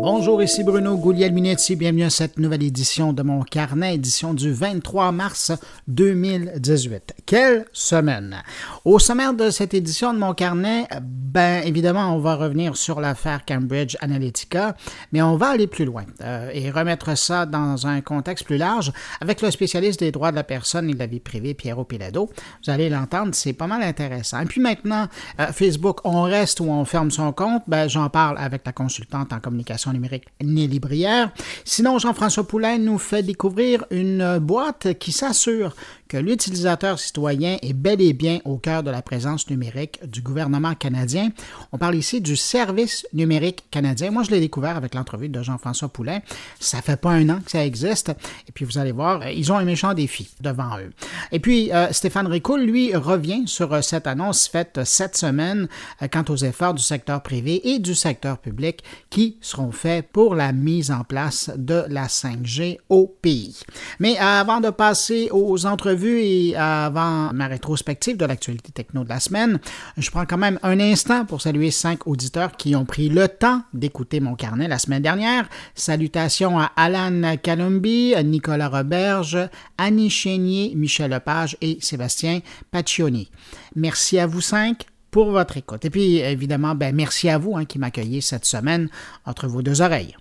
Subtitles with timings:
[0.00, 1.74] Bonjour, ici Bruno Gouliel-Minetti.
[1.74, 5.50] Bienvenue à cette nouvelle édition de mon carnet, édition du 23 mars
[5.88, 7.16] 2018.
[7.26, 8.36] Quelle semaine!
[8.84, 13.44] Au sommaire de cette édition de mon carnet, ben évidemment, on va revenir sur l'affaire
[13.44, 14.76] Cambridge Analytica,
[15.12, 18.92] mais on va aller plus loin euh, et remettre ça dans un contexte plus large
[19.20, 22.30] avec le spécialiste des droits de la personne et de la vie privée, Piero Pilado.
[22.64, 24.40] Vous allez l'entendre, c'est pas mal intéressant.
[24.40, 25.08] Et puis maintenant,
[25.40, 29.32] euh, Facebook, on reste ou on ferme son compte, ben, j'en parle avec la consultante
[29.32, 31.30] en communication numérique Nelly Brière.
[31.64, 35.74] Sinon, Jean-François Poulain nous fait découvrir une boîte qui s'assure
[36.08, 40.74] que l'utilisateur citoyen est bel et bien au cœur de la présence numérique du gouvernement
[40.74, 41.30] canadien.
[41.72, 44.10] On parle ici du service numérique canadien.
[44.10, 46.20] Moi, je l'ai découvert avec l'entrevue de Jean-François Poulain.
[46.60, 48.08] Ça fait pas un an que ça existe.
[48.48, 50.90] Et puis, vous allez voir, ils ont un méchant défi devant eux.
[51.30, 55.68] Et puis, euh, Stéphane Ricoul, lui, revient sur euh, cette annonce faite cette semaine
[56.02, 60.34] euh, quant aux efforts du secteur privé et du secteur public qui seront faits pour
[60.34, 63.60] la mise en place de la 5G au pays.
[64.00, 69.08] Mais avant de passer aux entrevues, vu et avant ma rétrospective de l'actualité techno de
[69.08, 69.58] la semaine,
[69.96, 73.62] je prends quand même un instant pour saluer cinq auditeurs qui ont pris le temps
[73.74, 75.48] d'écouter mon carnet la semaine dernière.
[75.74, 79.38] Salutations à Alan Calumbi, Nicolas Roberge,
[79.76, 83.30] Annie Chénier, Michel Lepage et Sébastien Paccioni.
[83.76, 85.84] Merci à vous cinq pour votre écoute.
[85.84, 88.88] Et puis, évidemment, ben, merci à vous hein, qui m'accueillez cette semaine
[89.24, 90.14] entre vos deux oreilles.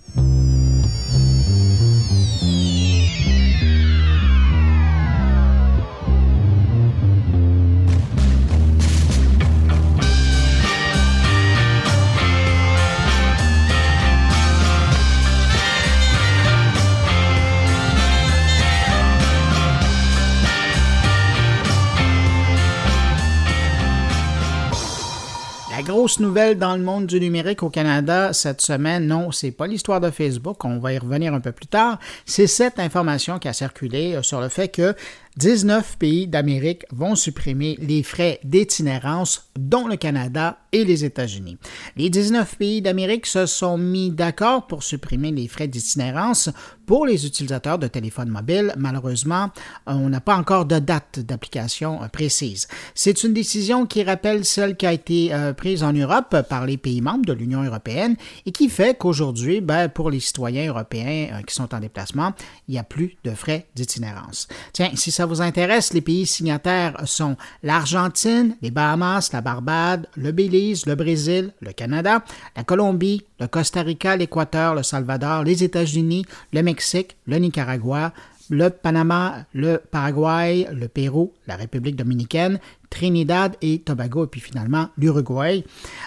[25.88, 30.02] Grosse nouvelle dans le monde du numérique au Canada cette semaine, non, c'est pas l'histoire
[30.02, 33.54] de Facebook, on va y revenir un peu plus tard, c'est cette information qui a
[33.54, 34.94] circulé euh, sur le fait que
[35.38, 41.58] 19 pays d'Amérique vont supprimer les frais d'itinérance, dont le Canada et les États-Unis.
[41.96, 46.50] Les 19 pays d'Amérique se sont mis d'accord pour supprimer les frais d'itinérance
[46.88, 48.74] pour les utilisateurs de téléphones mobiles.
[48.78, 49.52] Malheureusement,
[49.86, 52.68] on n'a pas encore de date d'application euh, précise.
[52.96, 56.78] C'est une décision qui rappelle celle qui a été euh, prise en Europe par les
[56.78, 58.16] pays membres de l'Union européenne
[58.46, 62.34] et qui fait qu'aujourd'hui, ben, pour les citoyens européens euh, qui sont en déplacement,
[62.68, 64.48] il n'y a plus de frais d'itinérance.
[64.72, 70.32] Tiens, si ça vous intéresse, les pays signataires sont l'Argentine, les Bahamas, la Barbade, le
[70.32, 72.24] Belize, le Brésil, le Canada,
[72.56, 78.14] la Colombie, le Costa Rica, l'Équateur, le Salvador, les États-Unis, le Mexique, le Nicaragua,
[78.50, 84.90] le Panama, le Paraguay, le Pérou, la République dominicaine, Trinidad et Tobago, et puis finalement
[84.98, 85.64] l'Uruguay.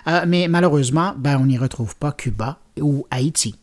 [0.06, 3.54] Euh, mais malheureusement, ben, on n'y retrouve pas Cuba ou Haïti.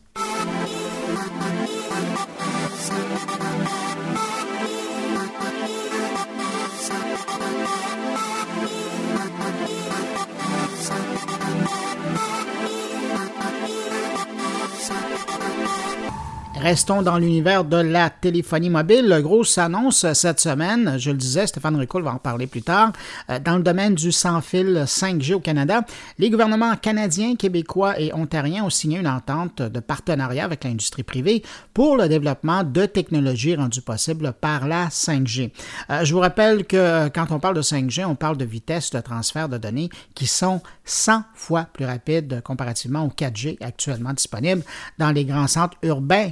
[16.60, 19.16] Restons dans l'univers de la téléphonie mobile.
[19.22, 22.92] Grosse annonce cette semaine, je le disais, Stéphane Ricoul va en parler plus tard.
[23.30, 25.82] Euh, dans le domaine du sans-fil 5G au Canada,
[26.18, 31.44] les gouvernements canadiens, québécois et ontariens ont signé une entente de partenariat avec l'industrie privée
[31.74, 35.52] pour le développement de technologies rendues possibles par la 5G.
[35.90, 39.00] Euh, je vous rappelle que quand on parle de 5G, on parle de vitesse de
[39.00, 44.62] transfert de données qui sont 100 fois plus rapides comparativement au 4G actuellement disponible
[44.98, 46.30] dans les grands centres urbains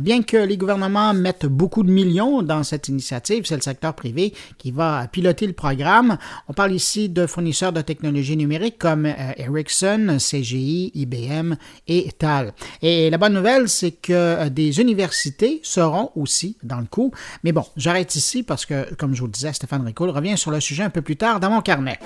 [0.00, 4.34] Bien que les gouvernements mettent beaucoup de millions dans cette initiative, c'est le secteur privé
[4.58, 6.18] qui va piloter le programme.
[6.48, 11.54] On parle ici de fournisseurs de technologies numériques comme euh, Ericsson, CGI, IBM
[11.88, 12.52] et TAL.
[12.82, 17.12] Et la bonne nouvelle, c'est que euh, des universités seront aussi dans le coup.
[17.42, 20.50] Mais bon, j'arrête ici parce que, comme je vous le disais, Stéphane Ricoul revient sur
[20.50, 21.98] le sujet un peu plus tard dans mon carnet.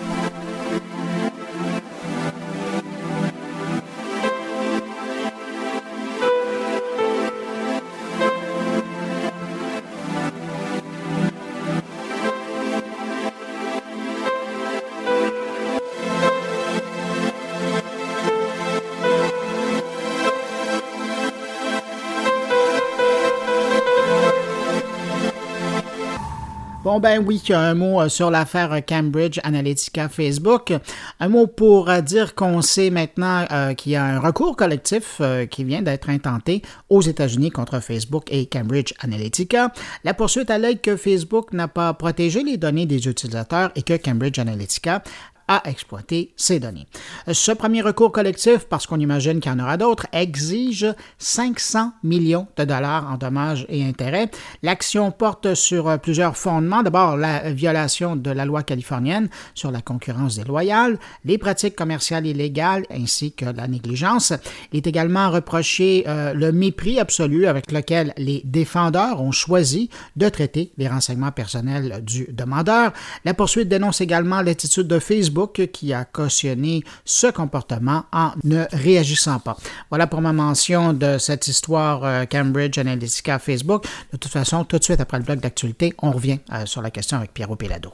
[26.90, 30.72] Bon, ben oui, un mot euh, sur l'affaire Cambridge Analytica Facebook.
[31.20, 35.22] Un mot pour euh, dire qu'on sait maintenant euh, qu'il y a un recours collectif
[35.52, 39.72] qui vient d'être intenté aux États-Unis contre Facebook et Cambridge Analytica.
[40.02, 44.40] La poursuite allègue que Facebook n'a pas protégé les données des utilisateurs et que Cambridge
[44.40, 45.04] Analytica
[45.50, 46.86] à exploiter ces données.
[47.30, 50.86] Ce premier recours collectif, parce qu'on imagine qu'il y en aura d'autres, exige
[51.18, 54.30] 500 millions de dollars en dommages et intérêts.
[54.62, 56.84] L'action porte sur plusieurs fondements.
[56.84, 62.86] D'abord, la violation de la loi californienne sur la concurrence déloyale, les pratiques commerciales illégales
[62.88, 64.32] ainsi que la négligence.
[64.72, 70.28] Il est également reproché euh, le mépris absolu avec lequel les défendeurs ont choisi de
[70.28, 72.92] traiter les renseignements personnels du demandeur.
[73.24, 79.38] La poursuite dénonce également l'attitude de Facebook qui a cautionné ce comportement en ne réagissant
[79.38, 79.56] pas.
[79.90, 83.84] Voilà pour ma mention de cette histoire euh, Cambridge Analytica Facebook.
[84.12, 86.90] De toute façon, tout de suite après le bloc d'actualité, on revient euh, sur la
[86.90, 87.92] question avec Pierrot Pelado.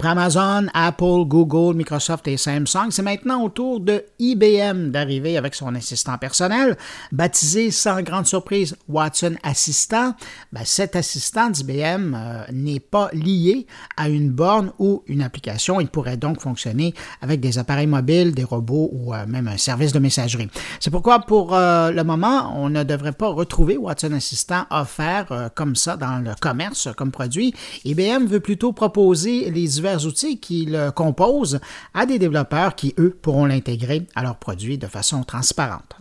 [0.00, 5.54] Après Amazon, Apple, Google, Microsoft et Samsung, c'est maintenant au tour de IBM d'arriver avec
[5.54, 6.78] son assistant personnel,
[7.12, 10.14] baptisé sans grande surprise Watson Assistant.
[10.54, 13.66] Ben, cet assistant d'IBM euh, n'est pas lié
[13.98, 15.82] à une borne ou une application.
[15.82, 19.92] Il pourrait donc fonctionner avec des appareils mobiles, des robots ou euh, même un service
[19.92, 20.48] de messagerie.
[20.80, 25.76] C'est pourquoi pour euh, le moment, on ne devrait pas retrouver Watson Assistant offert comme
[25.76, 27.52] ça dans le commerce comme produit.
[27.84, 31.60] IBM veut plutôt proposer les divers outils qui le composent
[31.94, 35.96] à des développeurs qui, eux, pourront l'intégrer à leurs produits de façon transparente.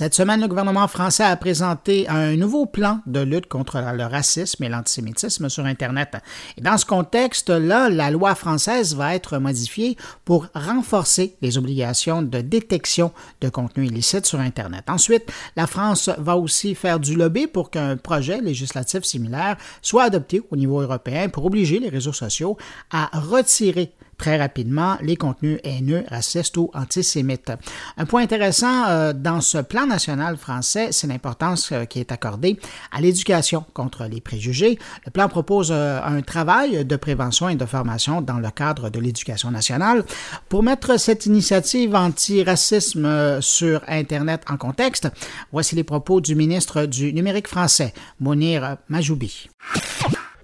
[0.00, 4.64] Cette semaine, le gouvernement français a présenté un nouveau plan de lutte contre le racisme
[4.64, 6.16] et l'antisémitisme sur Internet.
[6.56, 12.40] Et dans ce contexte-là, la loi française va être modifiée pour renforcer les obligations de
[12.40, 13.12] détection
[13.42, 14.84] de contenu illicite sur Internet.
[14.88, 20.40] Ensuite, la France va aussi faire du lobby pour qu'un projet législatif similaire soit adopté
[20.50, 22.56] au niveau européen pour obliger les réseaux sociaux
[22.90, 27.52] à retirer très rapidement les contenus haineux, racistes ou antisémites.
[27.96, 32.58] Un point intéressant euh, dans ce plan national français, c'est l'importance euh, qui est accordée
[32.92, 34.78] à l'éducation contre les préjugés.
[35.06, 39.00] Le plan propose euh, un travail de prévention et de formation dans le cadre de
[39.00, 40.04] l'éducation nationale.
[40.50, 45.08] Pour mettre cette initiative anti-racisme sur Internet en contexte,
[45.50, 49.48] voici les propos du ministre du numérique français, Monir Majoubi.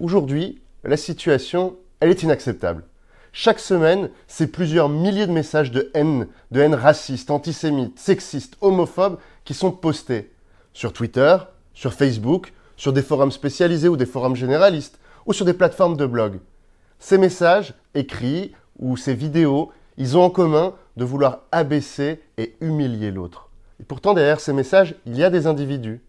[0.00, 2.82] Aujourd'hui, la situation, elle est inacceptable.
[3.38, 9.18] Chaque semaine, c'est plusieurs milliers de messages de haine, de haine raciste, antisémite, sexiste, homophobe
[9.44, 10.32] qui sont postés
[10.72, 11.36] sur Twitter,
[11.74, 16.06] sur Facebook, sur des forums spécialisés ou des forums généralistes, ou sur des plateformes de
[16.06, 16.40] blog.
[16.98, 23.10] Ces messages, écrits, ou ces vidéos, ils ont en commun de vouloir abaisser et humilier
[23.10, 23.50] l'autre.
[23.80, 26.00] Et pourtant, derrière ces messages, il y a des individus.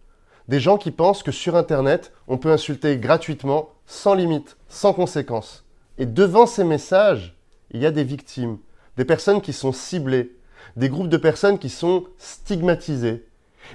[0.47, 5.66] Des gens qui pensent que sur Internet, on peut insulter gratuitement, sans limite, sans conséquence.
[5.97, 7.35] Et devant ces messages,
[7.71, 8.57] il y a des victimes,
[8.97, 10.35] des personnes qui sont ciblées,
[10.75, 13.25] des groupes de personnes qui sont stigmatisées.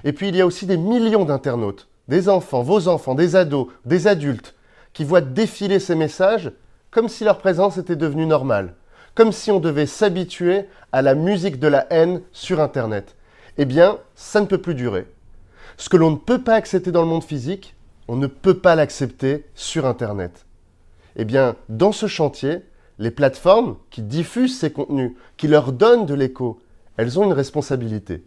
[0.04, 3.69] Et puis il y a aussi des millions d'internautes, des enfants, vos enfants, des ados,
[3.84, 4.54] des adultes,
[4.92, 6.52] qui voient défiler ces messages
[6.90, 8.75] comme si leur présence était devenue normale,
[9.14, 13.16] comme si on devait s'habituer à la musique de la haine sur Internet.
[13.58, 15.06] Eh bien, ça ne peut plus durer.
[15.76, 17.75] Ce que l'on ne peut pas accepter dans le monde physique,
[18.08, 20.47] on ne peut pas l'accepter sur Internet.
[21.16, 22.61] Eh bien, dans ce chantier,
[22.99, 26.61] les plateformes qui diffusent ces contenus, qui leur donnent de l'écho,
[26.97, 28.25] elles ont une responsabilité.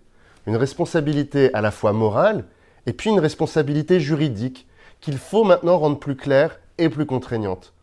[0.48, 2.46] Une responsabilité à la fois morale
[2.86, 4.68] et puis une responsabilité juridique
[5.02, 7.75] qu'il faut maintenant rendre plus claire et plus contraignante.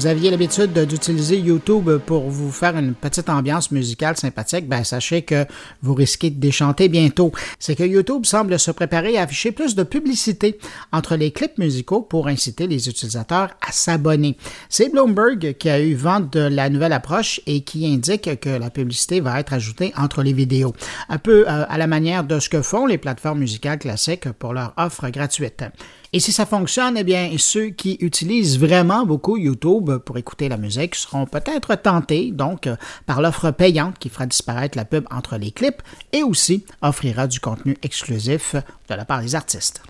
[0.00, 5.20] Vous aviez l'habitude d'utiliser YouTube pour vous faire une petite ambiance musicale sympathique, ben sachez
[5.20, 5.44] que
[5.82, 7.32] vous risquez de déchanter bientôt.
[7.58, 10.58] C'est que YouTube semble se préparer à afficher plus de publicité
[10.90, 14.38] entre les clips musicaux pour inciter les utilisateurs à s'abonner.
[14.70, 18.70] C'est Bloomberg qui a eu vent de la nouvelle approche et qui indique que la
[18.70, 20.72] publicité va être ajoutée entre les vidéos,
[21.10, 24.54] un peu euh, à la manière de ce que font les plateformes musicales classiques pour
[24.54, 25.62] leur offre gratuite.
[26.12, 30.56] Et si ça fonctionne, eh bien, ceux qui utilisent vraiment beaucoup YouTube pour écouter la
[30.56, 32.68] musique seront peut-être tentés, donc,
[33.06, 37.38] par l'offre payante qui fera disparaître la pub entre les clips et aussi offrira du
[37.38, 38.56] contenu exclusif
[38.88, 39.82] de la part des artistes.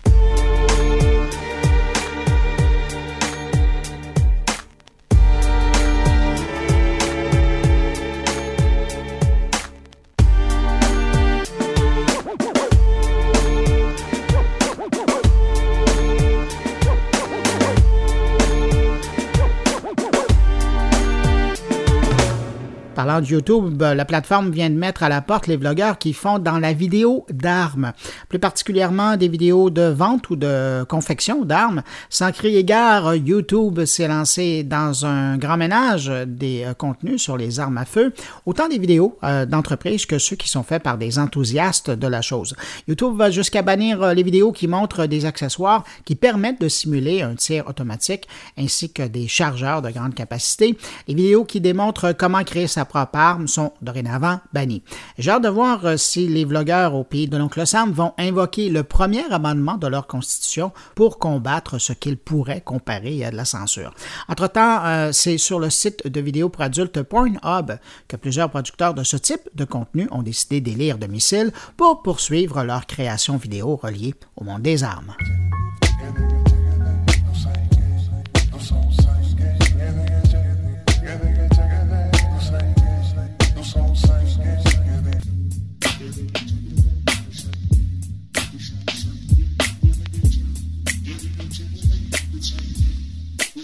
[23.00, 26.38] Parlant de YouTube, la plateforme vient de mettre à la porte les vlogueurs qui font
[26.38, 27.94] dans la vidéo d'armes,
[28.28, 31.82] plus particulièrement des vidéos de vente ou de confection d'armes.
[32.10, 37.58] Sans crier gare, YouTube s'est lancé dans un grand ménage des euh, contenus sur les
[37.58, 38.12] armes à feu,
[38.44, 42.20] autant des vidéos euh, d'entreprise que ceux qui sont faits par des enthousiastes de la
[42.20, 42.54] chose.
[42.86, 47.22] YouTube va jusqu'à bannir euh, les vidéos qui montrent des accessoires qui permettent de simuler
[47.22, 48.28] un tir automatique
[48.58, 50.76] ainsi que des chargeurs de grande capacité,
[51.08, 54.82] les vidéos qui démontrent comment créer sa propres armes sont dorénavant bannies.
[55.16, 58.68] J'ai hâte de voir euh, si les vlogueurs au pays de l'oncle Sam vont invoquer
[58.68, 63.44] le premier amendement de leur constitution pour combattre ce qu'ils pourraient comparer à de la
[63.44, 63.94] censure.
[64.28, 67.78] Entre-temps, euh, c'est sur le site de vidéos pour adultes Pornhub
[68.08, 72.86] que plusieurs producteurs de ce type de contenu ont décidé d'élire domicile pour poursuivre leur
[72.86, 75.14] création vidéo reliée au monde des armes.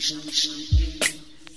[0.09, 0.76] Thank you.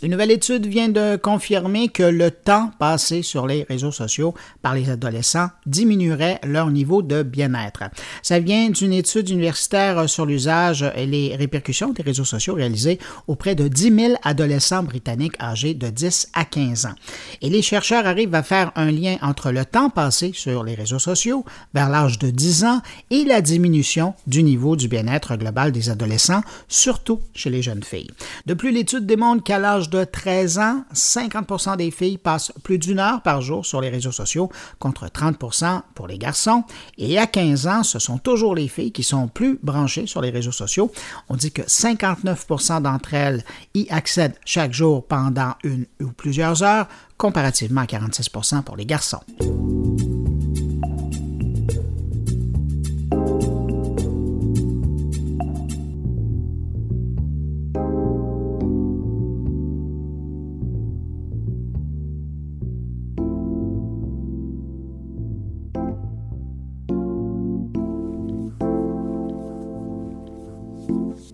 [0.01, 4.73] Une nouvelle étude vient de confirmer que le temps passé sur les réseaux sociaux par
[4.73, 7.83] les adolescents diminuerait leur niveau de bien-être.
[8.23, 13.55] Ça vient d'une étude universitaire sur l'usage et les répercussions des réseaux sociaux réalisée auprès
[13.55, 16.95] de 10 000 adolescents britanniques âgés de 10 à 15 ans.
[17.41, 20.99] Et les chercheurs arrivent à faire un lien entre le temps passé sur les réseaux
[20.99, 25.89] sociaux vers l'âge de 10 ans et la diminution du niveau du bien-être global des
[25.89, 28.11] adolescents, surtout chez les jeunes filles.
[28.45, 32.99] De plus, l'étude démontre qu'à l'âge de 13 ans, 50% des filles passent plus d'une
[32.99, 36.63] heure par jour sur les réseaux sociaux contre 30% pour les garçons.
[36.97, 40.29] Et à 15 ans, ce sont toujours les filles qui sont plus branchées sur les
[40.29, 40.91] réseaux sociaux.
[41.29, 43.43] On dit que 59% d'entre elles
[43.73, 49.21] y accèdent chaque jour pendant une ou plusieurs heures, comparativement à 46% pour les garçons.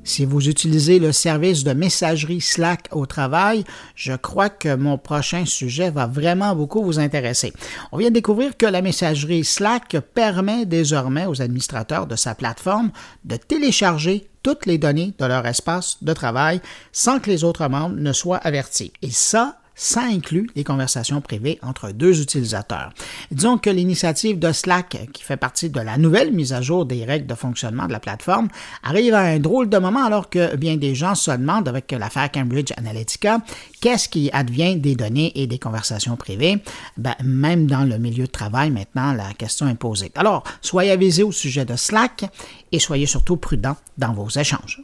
[0.06, 3.64] Si vous utilisez le service de messagerie Slack au travail,
[3.96, 7.52] je crois que mon prochain sujet va vraiment beaucoup vous intéresser.
[7.92, 12.92] On vient de découvrir que la messagerie Slack permet désormais aux administrateurs de sa plateforme
[13.26, 17.96] de télécharger toutes les données de leur espace de travail sans que les autres membres
[17.96, 18.94] ne soient avertis.
[19.02, 22.94] Et ça, ça inclut les conversations privées entre deux utilisateurs.
[23.32, 27.05] Disons que l'initiative de Slack, qui fait partie de la nouvelle mise à jour des
[27.05, 28.48] règles de fonctionnement de la plateforme,
[28.84, 32.32] arrive à un drôle de moment alors que bien des gens se demandent avec l'affaire
[32.32, 33.39] Cambridge Analytica
[33.82, 36.58] qu'est-ce qui advient des données et des conversations privées?
[36.98, 40.12] Ben, même dans le milieu de travail, maintenant, la question est posée.
[40.15, 42.25] Alors, soyez avisés au sujet de Slack
[42.72, 44.82] et soyez surtout prudents dans vos échanges.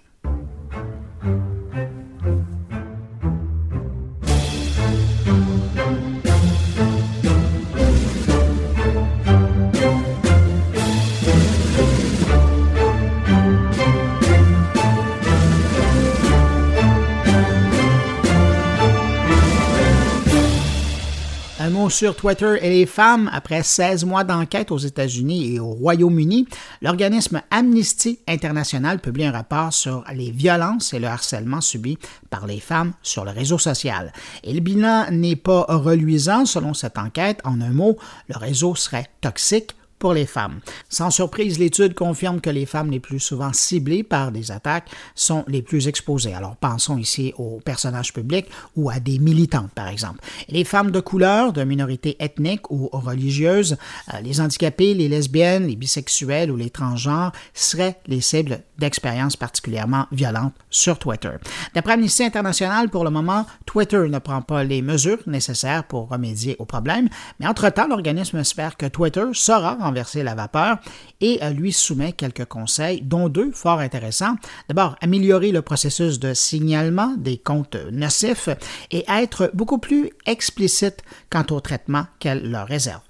[21.89, 26.47] Sur Twitter et les femmes, après 16 mois d'enquête aux États-Unis et au Royaume-Uni,
[26.81, 31.97] l'organisme Amnesty International publie un rapport sur les violences et le harcèlement subis
[32.29, 34.11] par les femmes sur le réseau social.
[34.43, 37.39] Et le bilan n'est pas reluisant selon cette enquête.
[37.43, 37.97] En un mot,
[38.27, 40.59] le réseau serait toxique, pour les femmes.
[40.89, 45.45] Sans surprise, l'étude confirme que les femmes les plus souvent ciblées par des attaques sont
[45.47, 46.33] les plus exposées.
[46.33, 50.19] Alors pensons ici aux personnages publics ou à des militantes, par exemple.
[50.49, 53.77] Les femmes de couleur, de minorités ethniques ou religieuses,
[54.13, 60.07] euh, les handicapés, les lesbiennes, les bisexuels ou les transgenres seraient les cibles d'expériences particulièrement
[60.11, 61.33] violentes sur Twitter.
[61.75, 66.55] D'après Amnesty International, pour le moment, Twitter ne prend pas les mesures nécessaires pour remédier
[66.57, 67.07] au problème,
[67.39, 70.77] mais entre-temps, l'organisme espère que Twitter sera renverser la vapeur
[71.19, 74.35] et lui soumet quelques conseils, dont deux fort intéressants.
[74.69, 78.49] D'abord, améliorer le processus de signalement des comptes nocifs
[78.91, 83.01] et être beaucoup plus explicite quant au traitement qu'elle leur réserve.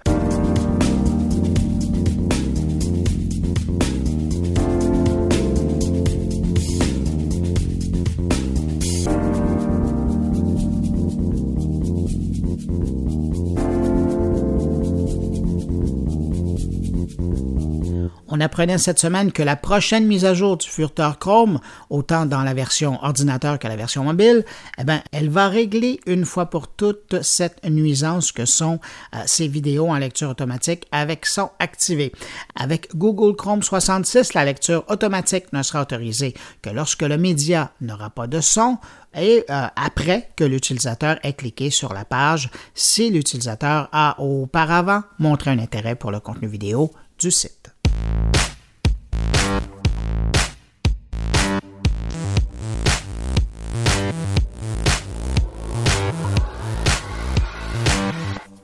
[18.33, 21.59] On apprenait cette semaine que la prochaine mise à jour du furteur Chrome,
[21.89, 24.45] autant dans la version ordinateur que la version mobile,
[24.77, 28.79] eh ben, elle va régler une fois pour toutes cette nuisance que sont
[29.13, 32.13] euh, ces vidéos en lecture automatique avec son activé.
[32.55, 38.11] Avec Google Chrome 66, la lecture automatique ne sera autorisée que lorsque le média n'aura
[38.11, 38.77] pas de son,
[39.13, 45.51] et euh, après que l'utilisateur ait cliqué sur la page si l'utilisateur a auparavant montré
[45.51, 47.73] un intérêt pour le contenu vidéo du site.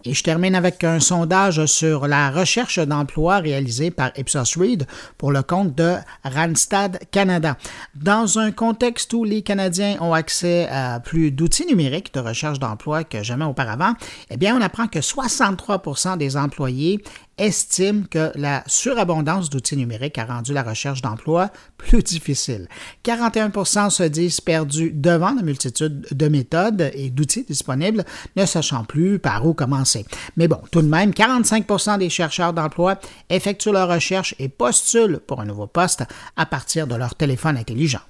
[0.07, 5.33] Et je termine avec un sondage sur la recherche d'emploi réalisé par Ipsos Reid pour
[5.33, 7.57] le compte de Randstad Canada.
[7.93, 13.03] Dans un contexte où les Canadiens ont accès à plus d'outils numériques de recherche d'emploi
[13.03, 13.95] que jamais auparavant,
[14.29, 17.03] eh bien, on apprend que 63% des employés
[17.37, 22.67] estime que la surabondance d'outils numériques a rendu la recherche d'emploi plus difficile.
[23.05, 29.19] 41% se disent perdus devant la multitude de méthodes et d'outils disponibles, ne sachant plus
[29.19, 30.05] par où commencer.
[30.35, 35.41] Mais bon, tout de même, 45% des chercheurs d'emploi effectuent leur recherche et postulent pour
[35.41, 36.03] un nouveau poste
[36.35, 38.01] à partir de leur téléphone intelligent.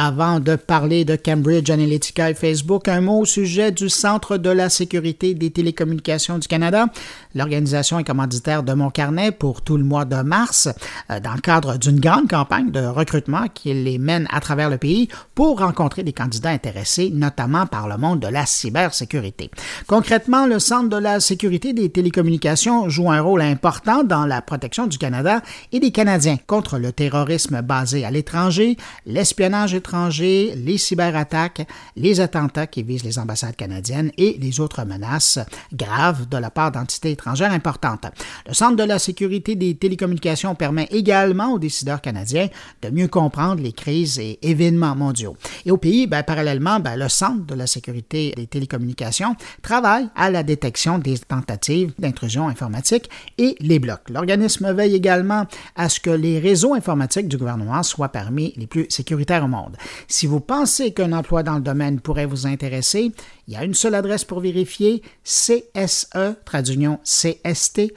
[0.00, 4.48] Avant de parler de Cambridge Analytica et Facebook, un mot au sujet du Centre de
[4.48, 6.86] la sécurité des télécommunications du Canada.
[7.34, 10.68] L'organisation est commanditaire de mon carnet pour tout le mois de mars
[11.10, 14.78] euh, dans le cadre d'une grande campagne de recrutement qui les mène à travers le
[14.78, 19.50] pays pour rencontrer des candidats intéressés, notamment par le monde de la cybersécurité.
[19.88, 24.86] Concrètement, le Centre de la sécurité des télécommunications joue un rôle important dans la protection
[24.86, 29.87] du Canada et des Canadiens contre le terrorisme basé à l'étranger, l'espionnage étranger,
[30.20, 35.38] les cyberattaques, les attentats qui visent les ambassades canadiennes et les autres menaces
[35.72, 38.06] graves de la part d'entités étrangères importantes.
[38.46, 42.48] Le Centre de la sécurité des télécommunications permet également aux décideurs canadiens
[42.82, 45.36] de mieux comprendre les crises et événements mondiaux.
[45.64, 50.30] Et au pays, ben, parallèlement, ben, le Centre de la sécurité des télécommunications travaille à
[50.30, 54.10] la détection des tentatives d'intrusion informatique et les blocs.
[54.10, 55.46] L'organisme veille également
[55.76, 59.76] à ce que les réseaux informatiques du gouvernement soient parmi les plus sécuritaires au monde.
[60.06, 63.12] Si vous pensez qu'un emploi dans le domaine pourrait vous intéresser,
[63.48, 67.90] il y a une seule adresse pour vérifier, CSE, traduction cst.gc.ca,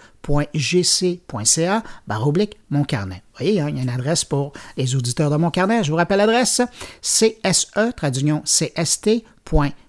[2.07, 3.21] barre oblique, mon carnet.
[3.33, 5.83] Vous voyez, hein, il y a une adresse pour les auditeurs de mon carnet.
[5.83, 6.61] Je vous rappelle l'adresse,
[7.01, 9.25] CSE, traduction cst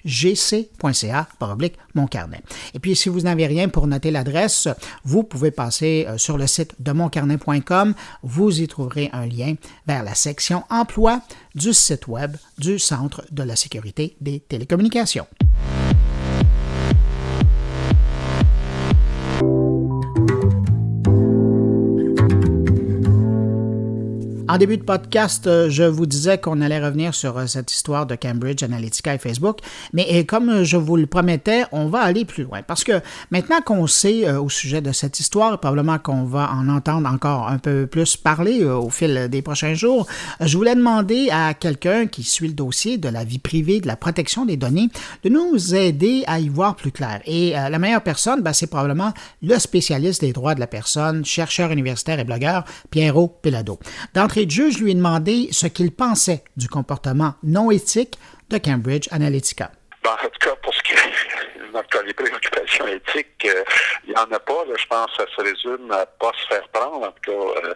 [0.05, 2.41] gc.ca oblique mon carnet.
[2.75, 4.69] Et puis, si vous n'avez rien pour noter l'adresse,
[5.05, 7.95] vous pouvez passer euh, sur le site de moncarnet.com.
[8.23, 9.55] Vous y trouverez un lien
[9.87, 11.21] vers la section emploi
[11.55, 15.27] du site web du Centre de la sécurité des télécommunications.
[24.53, 28.05] En début de podcast, euh, je vous disais qu'on allait revenir sur euh, cette histoire
[28.05, 29.61] de Cambridge Analytica et Facebook,
[29.95, 33.63] mais euh, comme je vous le promettais, on va aller plus loin parce que maintenant
[33.65, 37.87] qu'on sait au sujet de cette histoire, probablement qu'on va en entendre encore un peu
[37.87, 40.07] plus parler au fil des prochains jours,
[40.39, 43.97] je voulais demander à quelqu'un qui suit le dossier de la vie privée, de la
[43.97, 44.91] protection des données,
[45.25, 47.23] de nous aider à y voir plus clair.
[47.25, 51.71] Et la meilleure personne, ben, c'est probablement le spécialiste des droits de la personne, chercheur
[51.71, 53.79] universitaire et blogueur, Piero Pelado.
[54.15, 58.19] D'entrée de je lui ai demandé ce qu'il pensait du comportement non éthique
[58.51, 59.71] de Cambridge Analytica.
[60.05, 60.11] Ben,
[61.81, 63.65] est les préoccupations éthiques, euh,
[64.05, 64.65] il n'y en a pas.
[64.77, 67.33] je pense que ça se résume à ne pas se faire prendre, en tout cas,
[67.33, 67.75] euh,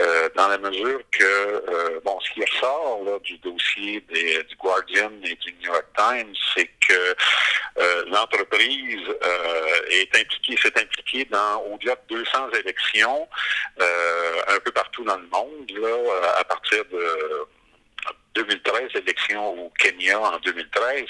[0.00, 4.00] euh, dans la mesure que, bon, ce qui ressort du dossier
[4.48, 7.14] du Guardian et du New York Times, c'est que
[8.08, 9.08] l'entreprise
[9.90, 13.28] est impliquée, s'est impliquée dans au-delà de 200 élections
[13.78, 17.46] un peu partout dans le monde, là, à partir de
[18.34, 21.04] 2013, élection au Kenya en 2013.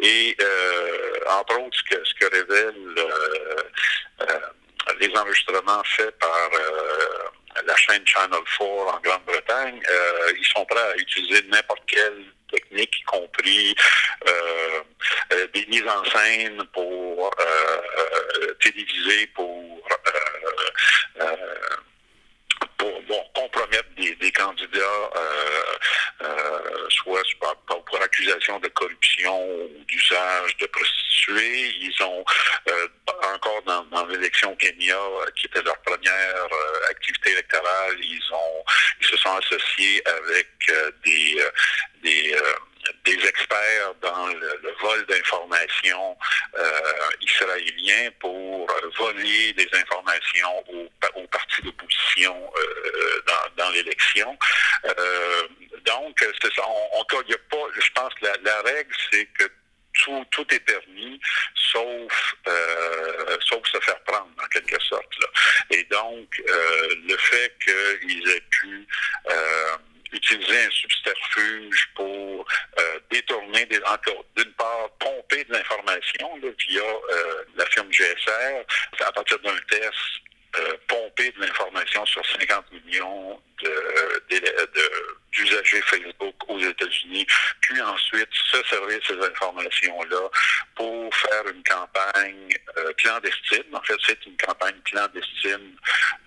[0.00, 3.62] Et euh, entre autres, ce que, ce que révèlent euh,
[4.22, 4.38] euh,
[5.00, 6.50] les enregistrements faits par
[7.66, 9.80] la chaîne Channel 4 en Grande-Bretagne,
[10.36, 13.74] ils sont prêts à utiliser n'importe quelle technique, y compris
[15.54, 17.30] des mises en scène pour
[18.60, 19.82] téléviser, pour
[22.78, 25.10] pour compromettre des, candidats,
[26.92, 27.22] soit
[27.66, 31.74] pour, accusation de corruption ou d'usage de prostituées.
[31.80, 32.24] Ils ont
[32.68, 32.88] euh,
[33.34, 34.98] encore dans, l'élection au Kenya,
[35.36, 36.46] qui était leur première
[36.90, 38.64] activité électorale, ils ont
[39.00, 40.48] ils se sont associés avec
[41.04, 42.34] des
[43.04, 46.16] des experts dans le, vol d'informations
[46.58, 46.80] euh,
[47.20, 48.66] israéliens pour
[48.98, 53.22] voler des informations aux, partis d'opposition euh,
[53.56, 54.36] dans, l'élection.
[54.84, 55.48] Euh,
[55.84, 56.62] donc, c'est ça.
[56.66, 59.44] On, il y a pas, je pense que la, règle, c'est que
[60.02, 61.20] tout, tout, est permis,
[61.54, 65.18] sauf, euh, sauf se faire prendre, en quelque sorte.
[65.20, 65.26] Là.
[65.70, 68.86] Et donc, euh, le fait qu'ils aient pu
[69.30, 69.76] euh,
[70.12, 72.46] utiliser un subterfuge pour
[72.78, 78.64] euh, détourner, des, encore d'une part, pomper de l'information via euh, la firme GSR
[79.00, 80.22] à partir d'un test
[80.58, 83.40] euh, pomper de l'information sur 50 millions
[85.30, 87.26] d'usagers de, Facebook aux États-Unis,
[87.62, 90.28] puis ensuite se servir de ces informations-là
[90.74, 93.64] pour faire une campagne euh, clandestine.
[93.72, 95.74] En fait, c'est une campagne clandestine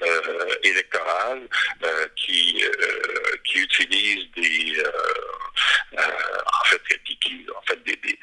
[0.02, 1.48] euh, électorale
[2.16, 2.64] qui,
[3.44, 4.84] qui utilise des
[5.98, 8.18] en fait, qui, en fait des, des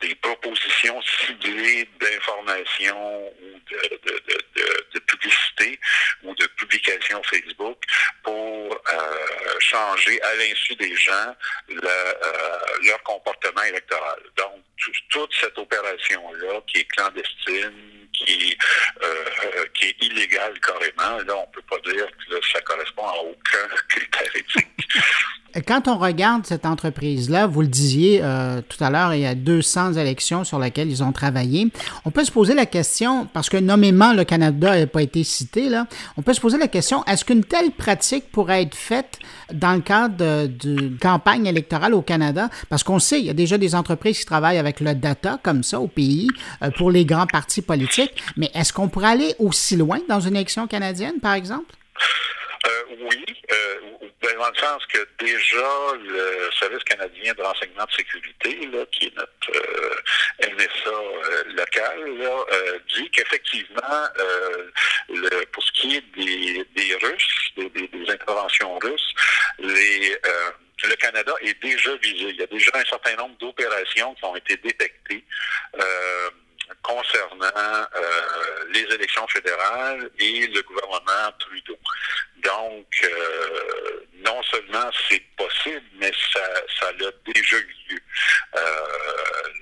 [0.00, 5.78] des propositions ciblées d'information ou de, de, de, de, publicité
[6.22, 7.78] ou de publication Facebook
[8.22, 11.34] pour euh, changer à l'insu des gens
[11.68, 14.20] le, euh, leur comportement électoral.
[14.36, 14.62] Donc,
[15.10, 18.56] toute cette opération-là qui est clandestine, qui,
[19.02, 23.68] euh, qui est illégale carrément, là, on peut pas dire que ça correspond à aucun
[23.88, 24.88] critère éthique.
[25.68, 29.34] Quand on regarde cette entreprise-là, vous le disiez euh, tout à l'heure, il y a
[29.34, 31.70] 200 élections sur lesquelles ils ont travaillé.
[32.06, 35.68] On peut se poser la question, parce que nommément le Canada n'a pas été cité,
[35.68, 39.18] là, on peut se poser la question, est-ce qu'une telle pratique pourrait être faite
[39.52, 42.48] dans le cadre d'une campagne électorale au Canada?
[42.70, 45.62] Parce qu'on sait, il y a déjà des entreprises qui travaillent avec le data comme
[45.62, 46.28] ça au pays
[46.62, 50.34] euh, pour les grands partis politiques, mais est-ce qu'on pourrait aller aussi loin dans une
[50.34, 51.74] élection canadienne, par exemple?
[52.66, 53.80] Euh, oui, euh,
[54.22, 55.68] dans le sens que déjà
[56.02, 58.58] le Service canadien de renseignement de sécurité,
[58.92, 59.52] qui est notre
[60.40, 61.98] NSA euh, local,
[62.96, 64.08] dit qu'effectivement,
[65.52, 69.14] pour ce qui est des, Russes, des, interventions russes,
[69.58, 72.30] le Canada est déjà visé.
[72.30, 75.24] Il y a déjà un certain nombre d'opérations qui ont été détectées
[76.82, 77.86] concernant
[78.70, 81.78] les élections fédérales et le gouvernement Trudeau.
[82.44, 86.40] Donc, euh, non seulement c'est possible, mais ça,
[86.78, 88.00] ça a déjà eu lieu.
[88.56, 88.60] Euh,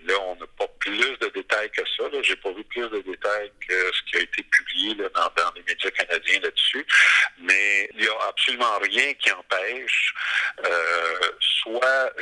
[0.06, 2.04] là, on n'a pas plus de détails que ça.
[2.22, 5.62] Je n'ai pas vu plus de détails que ce qui a été publié dans, les
[5.62, 6.86] médias canadiens là-dessus.
[7.38, 10.14] Mais il n'y a absolument rien qui empêche
[10.64, 12.12] euh, soit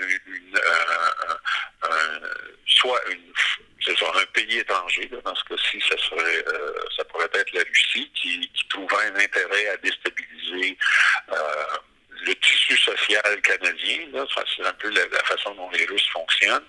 [4.16, 5.96] un pays étranger, dans ce cas-ci, ça
[6.96, 11.78] ça pourrait être la Russie qui, qui trouverait un intérêt à déstabiliser euh,
[12.22, 13.98] le tissu social canadien,
[14.56, 16.64] c'est un peu la, façon dont les Russes fonctionnent,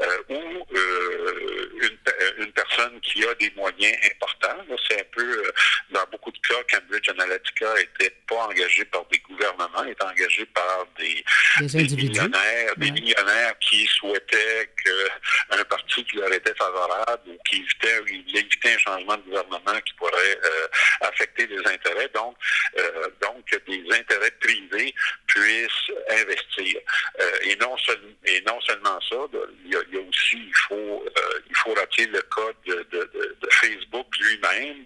[0.00, 4.64] euh, ou euh, une, une, personne qui a des moyens importants.
[4.88, 5.52] C'est un peu, euh,
[5.90, 10.86] dans beaucoup de cas, Cambridge Analytica n'était pas engagé par des gouvernements, était engagé par
[10.98, 11.24] des,
[11.60, 18.02] des, millionnaires, des millionnaires qui souhaitaient qu'un parti qui leur était favorable ou qui évitait,
[18.08, 20.68] il évitait un changement de gouvernement qui pourrait euh,
[21.00, 22.10] affecter les intérêts.
[22.14, 22.36] Donc,
[22.78, 24.94] euh, donc des intérêts privés
[25.26, 26.78] puissent investir.
[27.20, 27.76] Euh, et, non
[28.24, 29.16] et non seulement ça,
[29.64, 33.48] il y a, aussi, il faut, euh, il faut rappeler le cas de, de, de
[33.50, 34.84] Facebook lui-même,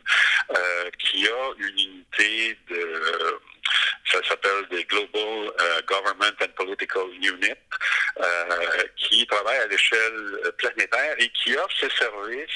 [0.56, 3.38] euh, qui a une unité de
[4.10, 5.52] ça s'appelle des Global
[5.86, 7.54] Government and Political Unit,
[8.96, 12.50] qui travaille à l'échelle planétaire et qui offre ses services,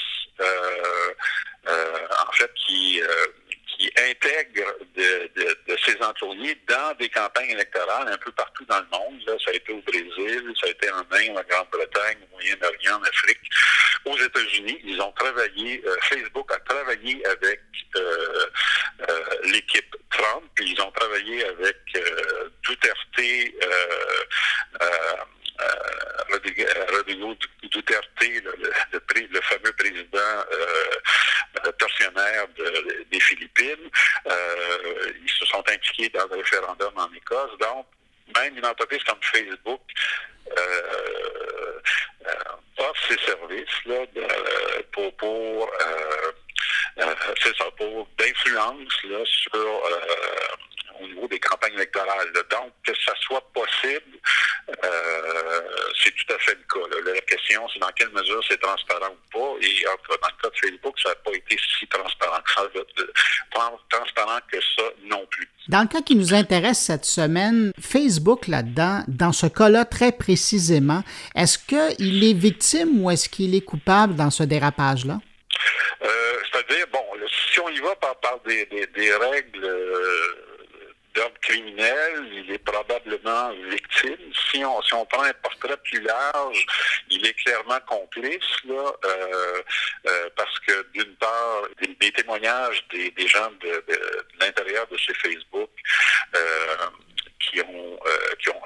[1.69, 3.01] en fait, qui
[3.77, 8.79] qui intègre de, de, de, ces employés dans des campagnes électorales un peu partout dans
[8.81, 9.21] le monde.
[9.27, 12.97] Là, ça a été au Brésil, ça a été en Inde, en Grande-Bretagne, au Moyen-Orient,
[12.97, 13.41] en Afrique,
[14.05, 14.81] aux États-Unis.
[14.85, 17.61] Ils ont travaillé, euh, Facebook a travaillé avec
[17.97, 18.47] euh,
[19.09, 22.99] euh, l'équipe Trump, puis ils ont travaillé avec euh, Duterte,
[26.91, 30.19] Rodrigo Duterte, le, fameux président
[30.53, 31.73] euh,
[32.57, 33.91] de, des Philippines.
[34.27, 37.59] Euh, ils se sont impliqués dans le référendum en Écosse.
[37.59, 37.87] Donc,
[38.37, 39.81] même une entreprise comme Facebook
[42.77, 44.05] offre ses services là,
[44.93, 45.71] pour, pour
[46.97, 48.93] c'est ça, pour d'influence
[49.25, 49.83] sur
[51.01, 52.33] au niveau des campagnes électorales.
[52.51, 54.19] Donc, que ça soit possible,
[54.69, 55.61] euh,
[56.03, 57.13] c'est tout à fait le cas.
[57.13, 59.67] La question, c'est dans quelle mesure c'est transparent ou pas.
[59.67, 62.41] Et dans le cas de Facebook, ça n'a pas été si transparent
[63.91, 65.49] transparent que ça non plus.
[65.69, 71.03] Dans le cas qui nous intéresse cette semaine, Facebook là-dedans, dans ce cas-là très précisément,
[71.35, 75.19] est-ce qu'il est victime ou est-ce qu'il est coupable dans ce dérapage-là?
[76.03, 77.05] Euh, c'est-à-dire, bon,
[77.53, 78.67] si on y va par, des,
[79.17, 80.45] règles euh,
[81.15, 84.17] d'ordre criminel, il est probablement victime.
[84.51, 86.67] Si on, si on prend un portrait plus large,
[87.11, 89.63] il est clairement complice, là, euh,
[90.07, 91.63] euh, parce que d'une part,
[92.01, 93.85] des, témoignages des, gens de,
[94.41, 95.71] l'intérieur de chez Facebook
[97.41, 98.01] qui ont,
[98.41, 98.63] qui ont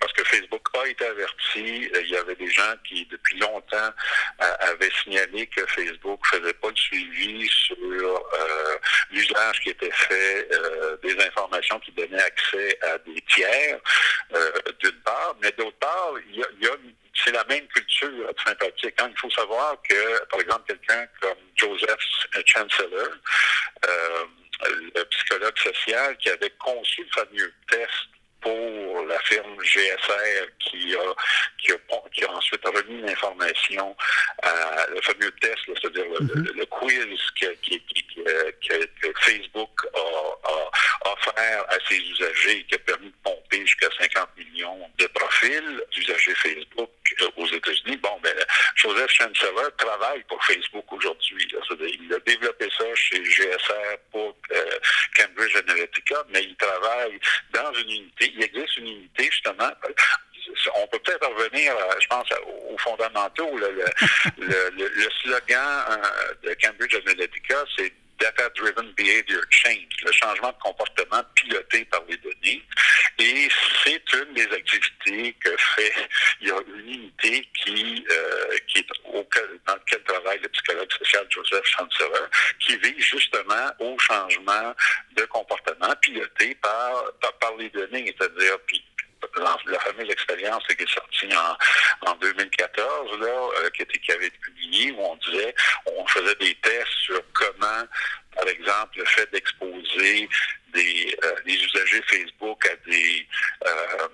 [0.00, 1.90] parce que Facebook a été averti.
[2.00, 3.90] Il y avait des gens qui, depuis longtemps,
[4.38, 7.76] avaient signalé que Facebook faisait pas le suivi sur
[9.10, 10.48] l'usage qui était fait
[11.02, 13.80] des informations qui donnaient accès à des tiers,
[14.80, 16.70] d'une part, mais d'autre part, il y a,
[17.24, 18.94] c'est la même culture sympathique.
[18.98, 19.08] Hein.
[19.10, 21.98] Il faut savoir que, par exemple, quelqu'un comme Joseph
[22.44, 23.08] Chancellor,
[24.64, 28.08] le psychologue social qui avait conçu le fameux test
[28.46, 31.14] pour la firme GSR qui a,
[31.58, 31.76] qui a,
[32.12, 33.96] qui a ensuite remis l'information
[34.42, 41.12] à le fameux test, c'est-à-dire le, le, quiz que, qui, que, que Facebook a, a,
[41.12, 46.34] offert à ses usagers qui a permis de pomper jusqu'à 50 millions de profils d'usagers
[46.34, 46.90] Facebook
[47.20, 47.96] euh, aux États-Unis.
[47.96, 48.34] Bon, ben,
[48.76, 51.48] Joseph Chancellor travaille pour Facebook aujourd'hui.
[52.00, 54.78] Il a développé ça chez GSR pour euh,
[55.16, 57.18] Cambridge Analytica, mais il travaille
[57.52, 59.70] dans une unité il existe une unité, justement.
[60.76, 62.28] On peut peut-être revenir, je pense,
[63.16, 63.56] fondamentaux.
[63.58, 71.22] Le, le, slogan euh, de Cambridge Analytica, c'est Data-Driven Behavior Change, le changement de comportement
[71.34, 72.62] piloté par les données.
[73.18, 73.48] Et
[73.84, 75.92] c'est une des activités que fait,
[76.40, 79.26] il y a une unité qui, euh, qui est au,
[79.66, 82.28] dans laquelle travaille le psychologue social Joseph Chancellor,
[82.60, 84.74] qui vise justement au changement
[85.14, 88.82] de comportement piloté par, par, les données, c'est-à-dire, puis
[89.36, 94.26] la fameuse expérience qui est sortie en, en 2014, là, euh, qui, était, qui avait
[94.26, 95.54] été publiée, où on disait,
[95.86, 97.84] on faisait des tests sur comment,
[98.34, 100.28] par exemple, le fait d'exposer
[100.72, 103.26] des, euh, des usagers Facebook à des
[103.66, 104.08] euh,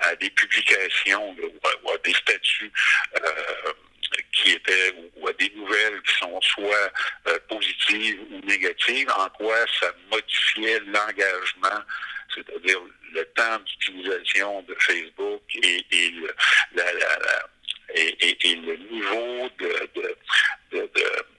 [0.00, 2.72] à, des publications ou, à, des statuts
[4.32, 6.92] qui étaient ou à des nouvelles qui sont soit
[7.48, 11.84] positives ou négatives, en quoi ça modifiait l'engagement,
[12.34, 12.80] c'est-à-dire
[13.14, 16.34] le temps d'utilisation de Facebook et, et, le,
[16.74, 17.18] la, la,
[17.94, 20.16] et, et, le niveau de, de,
[20.72, 20.90] de,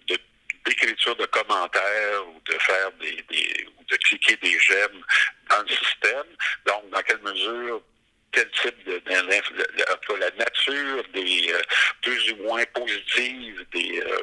[0.08, 0.18] de
[0.66, 5.00] d'écriture de commentaires ou de faire des, des, ou de cliquer des j'aime
[5.48, 6.26] dans le système.
[6.66, 7.84] Donc, dans quelle mesure
[8.36, 11.62] quel type de, de, la nature des euh,
[12.02, 14.22] plus ou moins positives des, euh,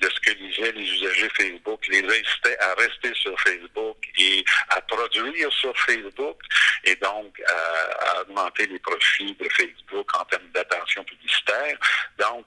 [0.00, 4.80] de ce que disaient les usagers Facebook les incitait à rester sur Facebook et à
[4.82, 6.38] produire sur Facebook
[6.84, 11.76] et donc à, augmenter les profits de Facebook en termes d'attention publicitaire.
[12.18, 12.46] Donc,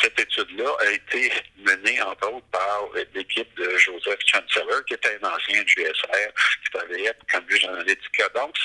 [0.00, 5.28] cette étude-là a été menée, entre autres, par l'équipe de Joseph Chancellor, qui était un
[5.28, 6.32] ancien GSR,
[6.64, 8.28] qui travaillait pour Cambridge Analytica.
[8.34, 8.56] Donc,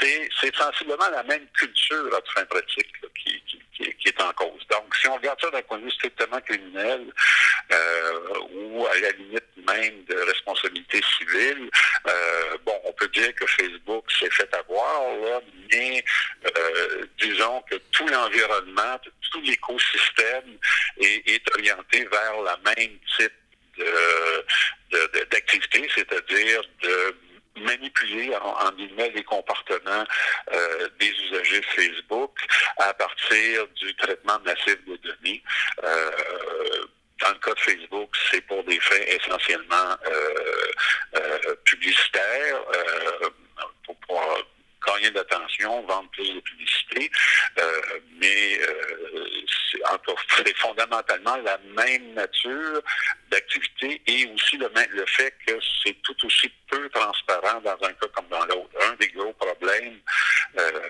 [0.00, 4.66] c'est sensiblement la même culture à fin pratique qui, qui, qui, est en cause.
[4.70, 7.06] Donc, si on regarde ça d'un point de vue strictement criminel,
[7.72, 11.68] euh, ou à la limite même de responsabilité civile,
[12.06, 15.02] euh, bon, on peut dire que Facebook s'est fait avoir,
[15.72, 16.04] mais
[16.46, 18.98] euh, disons que tout l'environnement,
[19.32, 20.58] tout l'écosystème
[21.00, 23.32] est, est, orienté vers la même type
[25.30, 27.16] d'activité, de, c'est-à-dire de
[27.56, 30.04] manipuler en, en les comportements
[30.52, 32.38] euh, des usagers Facebook
[32.78, 35.42] à partir du traitement massif de données.
[35.84, 36.10] Euh,
[37.20, 42.60] dans le cas de Facebook, c'est pour des fins essentiellement euh, publicitaires,
[43.84, 44.38] pour, pour
[44.94, 47.10] gagner d'attention, vendre plus de publicité,
[48.20, 48.60] mais
[50.36, 52.82] c'est fondamentalement la même nature
[53.30, 54.68] d'activité et aussi le,
[55.06, 58.70] fait que c'est tout aussi peu transparent dans un cas comme dans l'autre.
[58.82, 60.00] Un des gros problèmes,
[60.58, 60.80] euh,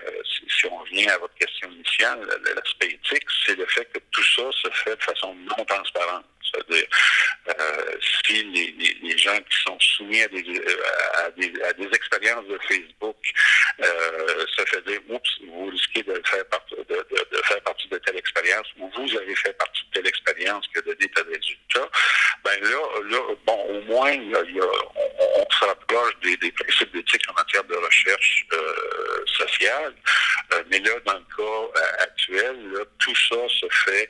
[0.49, 2.19] si, on revient à votre question initiale,
[2.55, 6.25] l'aspect éthique, c'est le fait que tout ça se fait de façon non transparente.
[6.51, 6.87] C'est-à-dire,
[7.49, 10.61] euh, si les, gens qui sont soumis à des,
[11.15, 13.17] à des, expériences de Facebook
[13.83, 13.86] euh,
[14.55, 18.67] se fait dire, oups, vous risquez de faire, partie, de, faire partie de telle expérience,
[18.79, 21.89] ou vous avez fait partie de telle expérience qui a donné tel résultat,
[22.43, 27.63] ben là, là bon, au moins, a, on, se rapproche des, principes d'éthique en matière
[27.63, 29.93] de recherche euh, sociale,
[30.53, 34.09] euh, mais là, dans le cas euh, actuel, là, tout ça se fait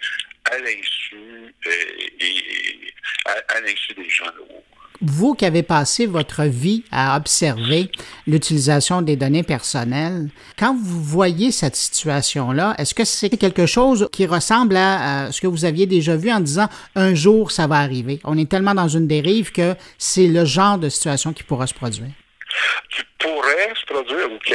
[0.51, 2.93] à l'insu et,
[3.25, 4.25] à, l'insu des gens.
[5.01, 7.91] Vous qui avez passé votre vie à observer
[8.25, 14.25] l'utilisation des données personnelles, quand vous voyez cette situation-là, est-ce que c'est quelque chose qui
[14.25, 18.19] ressemble à, ce que vous aviez déjà vu en disant un jour ça va arriver?
[18.23, 21.73] On est tellement dans une dérive que c'est le genre de situation qui pourra se
[21.73, 22.11] produire
[22.89, 24.53] qui pourrait se produire ou qui,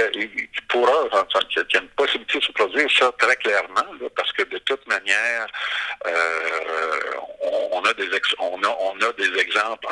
[0.69, 3.85] pourra, qui, a une possibilité de se produire, ça très clairement,
[4.17, 5.47] parce que de toute manière,
[6.07, 7.01] euh,
[7.73, 9.87] on, a des on, a, on a des exemples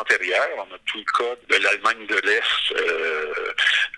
[0.00, 0.48] antérieurs.
[0.56, 3.34] On a tout le cas de l'Allemagne de l'Est euh,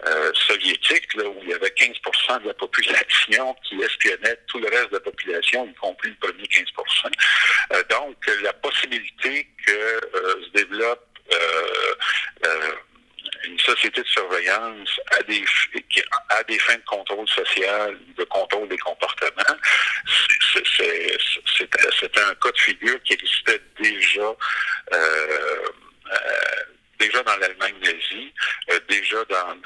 [0.07, 4.91] euh, soviétique, où il y avait 15% de la population qui espionnait tout le reste
[4.91, 10.01] de la population, y compris le premier 15% Donc, la possibilité que
[10.45, 11.07] se développe
[13.65, 15.45] société de surveillance à des,
[16.49, 19.59] des fins de contrôle social, de contrôle des comportements,
[20.63, 24.35] c'était un cas de figure qui existait déjà
[24.93, 25.69] euh,
[26.13, 26.65] euh,
[26.99, 28.33] déjà dans l'Allemagne nazie,
[28.71, 29.57] euh, déjà dans,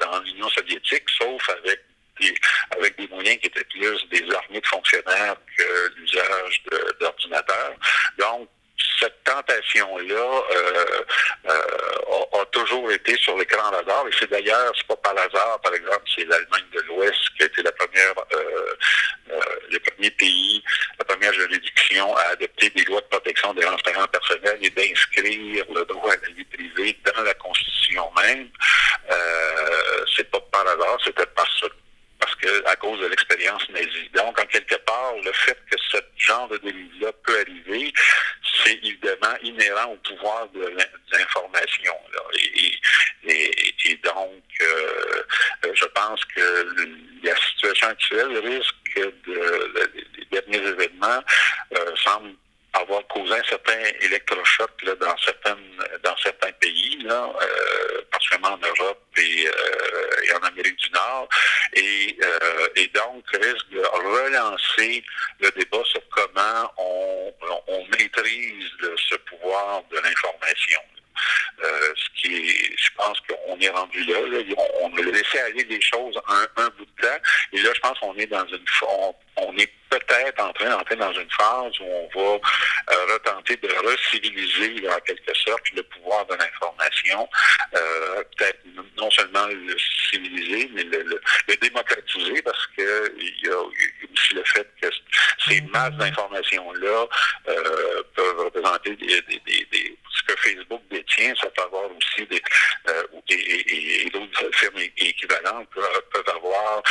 [0.00, 1.80] dans, l'Union soviétique, sauf avec
[2.20, 2.34] des,
[2.70, 6.62] avec des moyens qui étaient plus des armées de fonctionnaires que l'usage
[7.00, 7.74] d'ordinateurs.
[8.18, 8.48] Donc,
[8.98, 10.84] cette tentation-là euh,
[11.46, 14.06] euh, a, toujours été sur l'écran radar.
[14.08, 17.46] Et c'est d'ailleurs, c'est pas par hasard, par exemple, c'est l'Allemagne de l'Ouest qui a
[17.46, 18.74] été la première, euh,
[19.70, 20.62] le premier pays,
[20.98, 25.84] la première juridiction à adopter des lois de protection des renseignements personnels et d'inscrire le
[25.84, 28.48] droit à la vie privée dans la Constitution même.
[30.16, 31.64] c'est pas par hasard, c'était parce
[32.22, 34.08] parce que à cause de l'expérience nazie.
[34.14, 37.92] Donc, en quelque part, le fait que ce genre de dérive-là peut arriver,
[38.64, 40.72] c'est évidemment inhérent au pouvoir de
[41.12, 41.94] l'information.
[43.24, 45.22] Et, donc, euh,
[45.74, 46.74] je pense que
[47.24, 48.74] la situation actuelle risque
[49.26, 49.72] de,
[50.16, 51.22] les derniers événements
[51.76, 52.34] euh, semblent
[52.74, 55.56] avoir causé un certain électrochoc là, dans certaines
[56.02, 61.28] dans certains pays, là, euh, particulièrement en Europe et, euh, et, en Amérique du Nord,
[61.74, 65.04] et, euh, et donc risque de relancer
[65.40, 67.34] le débat sur comment on,
[67.68, 68.70] on maîtrise
[69.08, 70.80] ce pouvoir de l'information.
[71.62, 74.16] Euh, ce qui est, je pense qu'on est rendu là,
[74.80, 77.20] On, a laissé aller des choses un, un bout de temps.
[77.52, 80.96] Et là, je pense qu'on est dans une on, on est peut-être en train d'entrer
[80.96, 82.40] dans une phase où on va
[82.90, 87.28] euh, retenter de reciviliser en quelque sorte le pouvoir de l'information,
[87.74, 88.60] euh, peut-être
[88.96, 89.76] non seulement le
[90.10, 91.20] civiliser, mais le,
[91.60, 94.88] démocratiser parce que il y, a aussi le fait que
[95.46, 97.06] ces masses d'informations-là
[97.48, 102.42] euh, peuvent représenter des, des, ce que Facebook détient, ça peut avoir aussi des
[103.28, 106.82] et, d'autres firmes équivalentes peuvent, avoir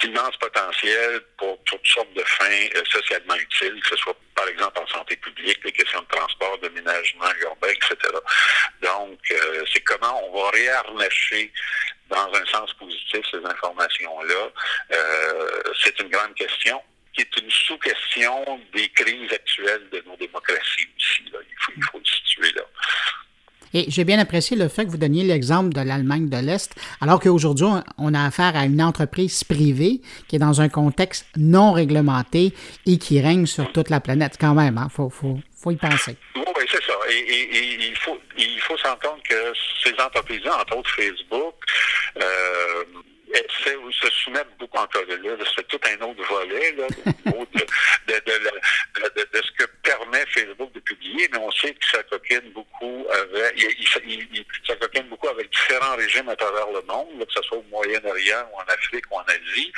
[0.00, 4.80] d'immenses potentiel pour toutes sortes de fins euh, socialement utiles, que ce soit par exemple
[4.80, 7.96] en santé publique, les questions de transport, de ménagement urbain, etc.
[8.82, 11.52] Donc, euh, c'est comment on va réarnacher
[12.08, 14.50] dans un sens positif ces informations-là.
[14.92, 16.82] Euh, c'est une grande question
[17.12, 21.22] qui est une sous-question des crises actuelles de nos démocraties aussi.
[21.26, 22.62] Il, faut, il faut le situer là.
[23.74, 27.20] Et j'ai bien apprécié le fait que vous donniez l'exemple de l'Allemagne de l'Est, alors
[27.20, 27.66] qu'aujourd'hui,
[27.98, 32.52] on a affaire à une entreprise privée qui est dans un contexte non réglementé
[32.86, 34.74] et qui règne sur toute la planète quand même.
[34.74, 35.10] Il hein.
[35.10, 36.16] faut, y penser.
[36.36, 36.94] Oui, c'est ça.
[37.10, 38.58] Et, il faut, il
[39.28, 39.52] que
[39.82, 41.54] ces entreprises-là, entre autres Facebook,
[42.16, 42.84] euh,
[43.90, 46.86] se soumettre beaucoup encore là, c'est tout un autre volet de,
[48.06, 48.20] de,
[49.32, 50.67] de, ce que permet Facebook
[51.14, 53.58] mais on sait que ça coquine beaucoup avec
[54.66, 58.48] ça coquine beaucoup avec différents régimes à travers le monde, que ce soit au Moyen-Orient
[58.52, 59.72] ou en Afrique ou en Asie.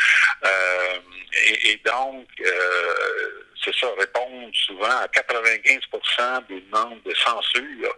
[0.44, 0.98] Euh,
[1.46, 5.80] et, donc euh, c'est ça, répondre souvent à 95
[6.48, 7.96] des demandes de censure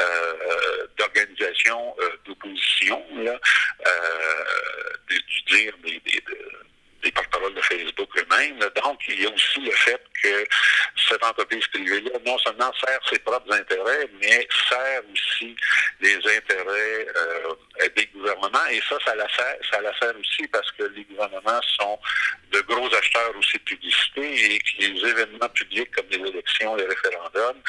[0.00, 3.38] euh, d'organisations euh, d'opposition, de,
[5.50, 6.22] dire des, des
[7.12, 8.58] porte-paroles de Facebook eux-mêmes.
[8.82, 10.44] Donc, il y a aussi le fait que
[11.08, 15.56] cette entreprise privée-là, non seulement sert ses propres intérêts, mais sert aussi
[16.00, 18.66] les intérêts euh, des gouvernements.
[18.70, 21.98] Et ça, ça la, sert, ça la sert aussi parce que les gouvernements sont
[22.52, 26.86] de gros acheteurs aussi de publicité et que les événements publics comme les élections, les
[26.86, 27.60] référendums,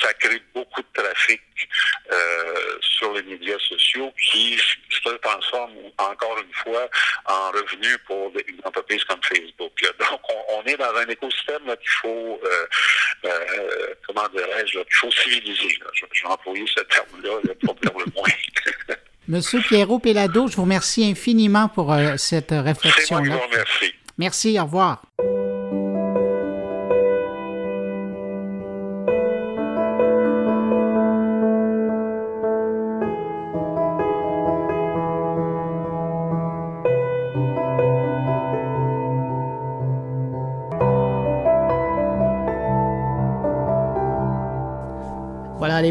[0.00, 1.40] ça crée beaucoup de trafic
[2.12, 4.58] euh, sur les médias sociaux qui
[4.90, 6.88] se transforme encore une fois
[7.26, 9.72] en revenus pour une entreprise comme Facebook.
[9.98, 12.66] Donc, on, est dans un écosystème qu'il faut, euh,
[13.24, 15.78] euh, comment dirais-je, qu'il faut civiliser.
[15.94, 18.96] Je, vais employer ce terme-là pour dire le moins.
[19.28, 23.24] Monsieur Pierrot Pellado, je vous remercie infiniment pour cette réflexion-là.
[23.24, 23.94] C'est moi qui vous remercie.
[24.16, 25.02] Merci, au revoir.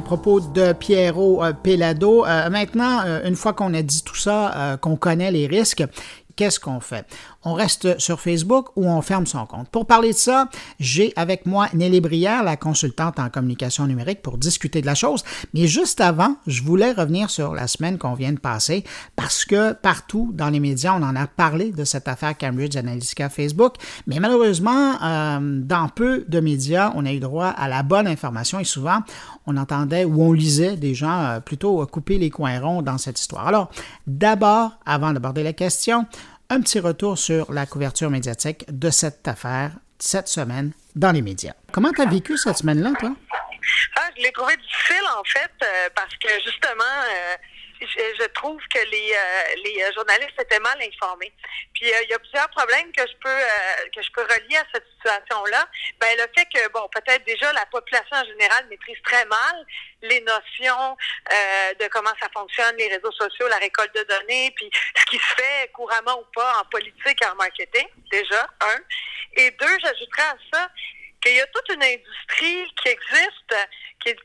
[0.02, 2.26] Propos de Pierrot euh, Pelado.
[2.26, 5.84] Euh, maintenant, euh, une fois qu'on a dit tout ça, qu'on connaît les risques,
[6.36, 7.06] qu'est-ce qu'on fait?
[7.50, 9.70] On reste sur Facebook ou on ferme son compte?
[9.70, 10.50] Pour parler de ça,
[10.82, 15.24] j'ai avec moi Nelly Brière, la consultante en communication numérique, pour discuter de la chose.
[15.54, 18.84] Mais juste avant, je voulais revenir sur la semaine qu'on vient de passer
[19.16, 23.30] parce que partout dans les médias, on en a parlé de cette affaire Cambridge Analytica
[23.30, 23.76] Facebook.
[24.08, 28.60] Mais malheureusement, euh, dans peu de médias, on a eu droit à la bonne information
[28.60, 29.00] et souvent,
[29.45, 33.18] on entendait ou on lisait des gens euh, plutôt couper les coins ronds dans cette
[33.18, 33.48] histoire.
[33.48, 33.70] Alors,
[34.06, 36.06] d'abord, avant d'aborder la question,
[36.50, 41.54] un petit retour sur la couverture médiatique de cette affaire cette semaine dans les médias.
[41.72, 43.16] Comment tu vécu cette semaine-là, toi?
[43.95, 47.36] Ah, je l'ai trouvé difficile, en fait, euh, parce que justement, euh,
[47.82, 51.32] je, trouve que les, euh, les euh, journalistes étaient mal informés.
[51.74, 53.40] Puis euh, il y a plusieurs problèmes que je peux
[53.96, 55.68] que je peux relier à cette situation-là.
[56.00, 59.66] Ben le fait que bon peut-être déjà la population en général maîtrise très mal
[60.02, 60.96] les notions
[61.80, 65.36] de comment ça fonctionne, les réseaux sociaux, la récolte de données, puis ce qui se
[65.36, 68.80] fait couramment ou pas en politique et en marketing, déjà, un.
[69.38, 70.70] Et deux, j'ajouterais à ça
[71.22, 73.56] qu'il y a toute une industrie qui existe,
[74.04, 74.16] qui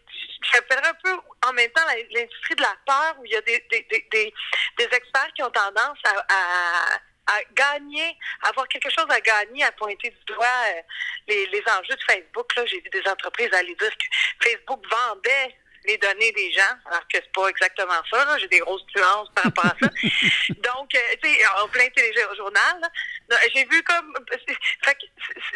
[0.52, 1.16] j'appellerais un peu
[1.46, 4.34] en même temps l'industrie de la peur, où il y a des, des, des,
[4.78, 9.72] des experts qui ont tendance à, à, gagner, à avoir quelque chose à gagner, à
[9.72, 10.82] pointer du doigt euh,
[11.28, 12.54] les, les enjeux de Facebook.
[12.56, 17.02] Là, j'ai vu des entreprises aller dire que Facebook vendait les données des gens, alors
[17.08, 18.38] que c'est pas exactement ça.
[18.38, 19.88] J'ai des grosses nuances par rapport à ça.
[20.50, 22.90] Donc, euh, tu sais, en plein téléjournal,
[23.54, 24.14] j'ai vu comme...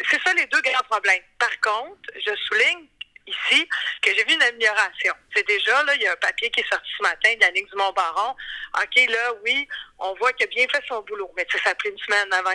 [0.09, 1.23] C'est ça les deux grands problèmes.
[1.39, 2.87] Par contre, je souligne
[3.27, 3.67] ici
[4.01, 5.13] que j'ai vu une amélioration.
[5.35, 8.35] C'est déjà, là, il y a un papier qui est sorti ce matin d'Annick Dumont-Baron.
[8.75, 9.67] OK, là, oui,
[9.99, 12.53] on voit qu'il a bien fait son boulot, mais ça a pris une semaine avant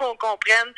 [0.00, 0.72] qu'on comprenne,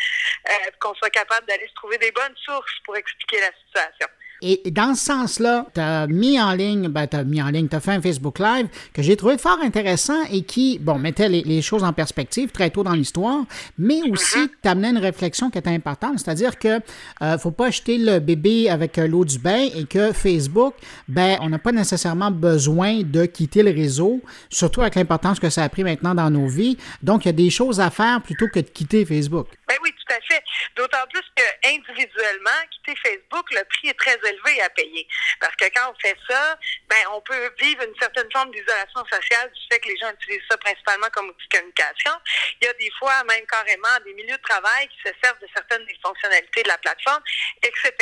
[0.48, 4.08] euh, qu'on soit capable d'aller se trouver des bonnes sources pour expliquer la situation.
[4.46, 7.66] Et dans ce sens-là, tu as mis en ligne, ben, tu as mis en ligne,
[7.66, 11.30] tu as fait un Facebook Live que j'ai trouvé fort intéressant et qui, bon, mettait
[11.30, 13.46] les, choses en perspective très tôt dans l'histoire,
[13.78, 14.48] mais aussi mm-hmm.
[14.60, 16.80] t'amenait une réflexion qui était importante, c'est-à-dire que
[17.22, 20.74] euh, faut pas jeter le bébé avec euh, l'eau du bain et que Facebook,
[21.08, 24.20] ben, on n'a pas nécessairement besoin de quitter le réseau,
[24.50, 26.76] surtout avec l'importance que ça a pris maintenant dans nos vies.
[27.02, 29.46] Donc, il y a des choses à faire plutôt que de quitter Facebook.
[29.66, 30.42] Ben oui, tout à fait.
[30.76, 35.06] D'autant plus que individuellement, quitter Facebook, le prix est très élevé à payer.
[35.40, 39.50] Parce que quand on fait ça, ben on peut vivre une certaine forme d'isolation sociale
[39.52, 42.12] du fait que les gens utilisent ça principalement comme outil de communication.
[42.60, 45.48] Il y a des fois même carrément des milieux de travail qui se servent de
[45.54, 47.22] certaines des fonctionnalités de la plateforme,
[47.62, 47.92] etc.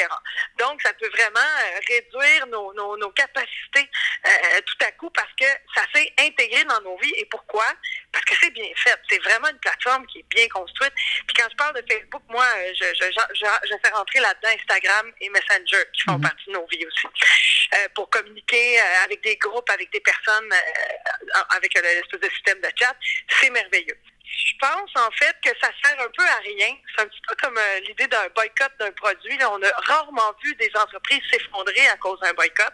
[0.59, 3.90] Donc, ça peut vraiment euh, réduire nos, capacités
[4.26, 7.14] euh, tout à coup parce que ça s'est intégré dans nos vies.
[7.18, 7.66] Et pourquoi?
[8.11, 8.98] Parce que c'est bien fait.
[9.11, 10.92] C'est vraiment une plateforme qui est bien construite.
[10.94, 14.49] Puis quand je parle de Facebook, moi, euh, je, je, je, je fais rentrer là-dedans
[14.49, 16.22] Instagram et Messenger qui font mhm.
[16.22, 17.07] partie de nos vies aussi.
[17.74, 20.51] Euh, pour communiquer euh, avec des groupes, avec des personnes,
[21.51, 22.95] avec l'espèce de système de chat,
[23.40, 23.99] c'est merveilleux.
[24.24, 26.74] Je pense en fait que ça sert un peu à rien.
[26.95, 29.38] C'est un petit peu comme l'idée d'un boycott d'un produit.
[29.45, 32.72] on a rarement vu des entreprises s'effondrer à cause d'un boycott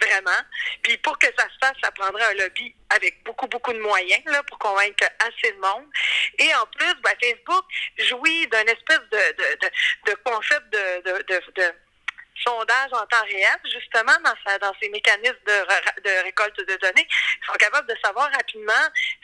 [0.00, 0.40] vraiment.
[0.82, 4.22] Puis pour que ça se fasse, ça prendrait un lobby avec beaucoup, beaucoup de moyens
[4.26, 5.86] là, pour convaincre assez de monde.
[6.38, 7.64] Et en plus, ben, Facebook
[7.98, 11.74] jouit d'un espèce de, de, de, de concept de, de, de
[12.42, 17.06] sondage en temps réel, justement, dans, sa, dans ces mécanismes de, de, récolte de données.
[17.42, 18.72] Ils sont capables de savoir rapidement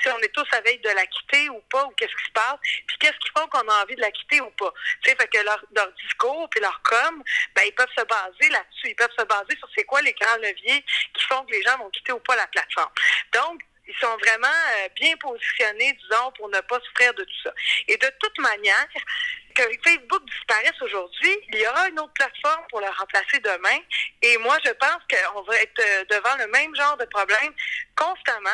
[0.01, 2.33] si on est tous à veille de la quitter ou pas, ou qu'est-ce qui se
[2.33, 4.73] passe, puis qu'est-ce qui font qu'on a envie de la quitter ou pas.
[5.03, 7.23] Tu sais, fait que leur, leur discours puis leur com,
[7.55, 8.89] ben, ils peuvent se baser là-dessus.
[8.89, 10.85] Ils peuvent se baser sur c'est quoi les grands leviers
[11.15, 12.93] qui font que les gens vont quitter ou pas la plateforme.
[13.33, 17.53] Donc, ils sont vraiment euh, bien positionnés, disons, pour ne pas souffrir de tout ça.
[17.89, 18.89] Et de toute manière,
[19.55, 23.79] que Facebook disparaisse aujourd'hui, il y aura une autre plateforme pour le remplacer demain.
[24.23, 27.53] Et moi, je pense qu'on va être euh, devant le même genre de problème
[27.95, 28.51] constamment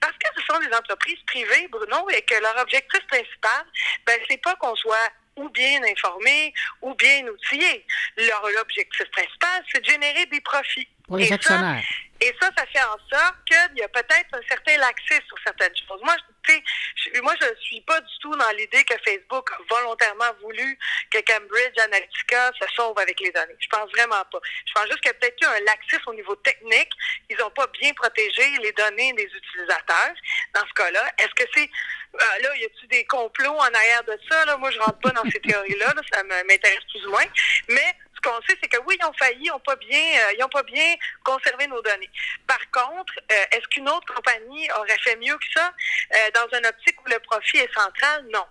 [0.00, 3.64] parce que ce sont des entreprises privées, Bruno, et que leur objectif principal,
[4.06, 6.52] ben, c'est pas qu'on soit ou bien informé
[6.82, 7.86] ou bien outillé.
[8.18, 10.88] Leur objectif principal, c'est de générer des profits.
[11.06, 11.84] Pour les actionnaires.
[12.20, 15.74] et ça, ça fait en sorte qu'il y a peut-être un certain laxisme sur certaines
[15.76, 16.00] choses.
[16.02, 16.14] Moi,
[16.48, 20.78] je, moi, je suis pas du tout dans l'idée que Facebook a volontairement voulu
[21.10, 23.56] que Cambridge Analytica se sauve avec les données.
[23.58, 24.38] Je pense vraiment pas.
[24.66, 26.90] Je pense juste qu'il y a peut-être eu un laxisme au niveau technique.
[27.30, 30.14] Ils n'ont pas bien protégé les données des utilisateurs.
[30.54, 31.70] Dans ce cas-là, est-ce que c'est
[32.14, 34.44] euh, là, y a-t-il des complots en arrière de ça?
[34.44, 34.56] Là?
[34.58, 35.94] Moi, je rentre pas dans ces théories-là.
[35.94, 36.02] Là.
[36.12, 37.24] Ça m'intéresse plus ou moins.
[37.68, 40.44] Mais qu'on sait, c'est que oui, ils ont failli, ils n'ont pas bien, euh, ils
[40.44, 40.94] ont pas bien
[41.24, 42.10] conservé nos données.
[42.46, 45.72] Par contre, euh, est-ce qu'une autre compagnie aurait fait mieux que ça?
[46.14, 48.26] Euh, dans un optique où le profit est central?
[48.32, 48.46] Non.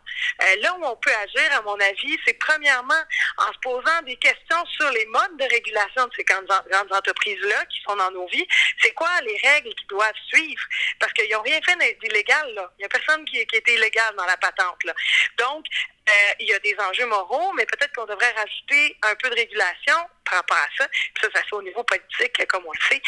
[0.61, 3.01] là où on peut agir, à mon avis, c'est premièrement
[3.37, 6.51] en se posant des questions sur les modes de régulation de ces grandes,
[6.91, 8.47] entreprises-là qui sont dans nos vies.
[8.81, 10.63] C'est quoi les règles qu'ils doivent suivre?
[10.99, 12.71] Parce qu'ils n'ont rien fait d'illégal, là.
[12.77, 14.93] Il n'y a personne qui, qui était illégal dans la patente, là.
[15.37, 15.65] Donc,
[16.09, 19.35] euh, il y a des enjeux moraux, mais peut-être qu'on devrait rajouter un peu de
[19.35, 19.95] régulation
[20.25, 20.87] par rapport à ça.
[20.87, 23.01] Puis ça, ça se fait au niveau politique, comme on le sait.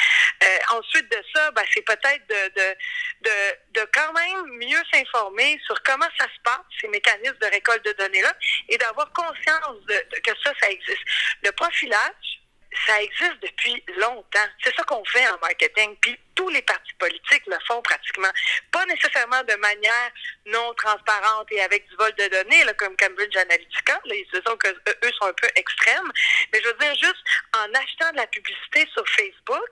[0.43, 2.75] Euh, ensuite de ça, ben, c'est peut-être de, de,
[3.21, 7.83] de, de, quand même mieux s'informer sur comment ça se passe, ces mécanismes de récolte
[7.83, 8.33] de données-là,
[8.69, 11.03] et d'avoir conscience de, que ça, ça existe.
[11.43, 12.41] Le profilage,
[12.87, 14.47] ça existe depuis longtemps.
[14.63, 15.95] C'est ça qu'on fait en marketing.
[16.01, 18.31] Puis tous les partis politiques le font pratiquement.
[18.71, 20.11] Pas nécessairement de manière
[20.47, 23.99] non transparente et avec du vol de données, comme Cambridge Analytica.
[24.05, 26.11] Ils se sont que eux sont un peu extrêmes.
[26.51, 27.23] Mais je veux dire, juste
[27.55, 29.69] en achetant de la publicité sur Facebook,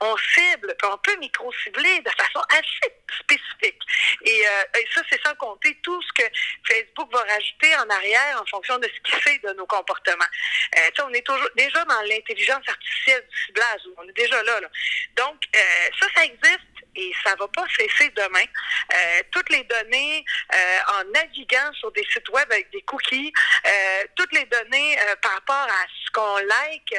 [0.00, 3.80] on cible, puis on peut micro-cibler de façon assez spécifique.
[4.24, 6.28] Et, euh, ça, c'est sans compter tout ce que
[6.68, 10.24] Facebook va rajouter en arrière en fonction de ce qu'il fait de nos comportements.
[10.76, 13.80] Euh, on est toujours déjà dans l'intelligence artificielle du ciblage.
[13.96, 14.60] On est déjà là.
[14.60, 14.68] là.
[15.16, 18.44] Donc, euh, ça, ça existe et ça va pas cesser demain.
[18.92, 23.32] Euh, toutes les données euh, en naviguant sur des sites web avec des cookies,
[23.66, 26.94] euh, toutes les données par rapport à ce qu'on like,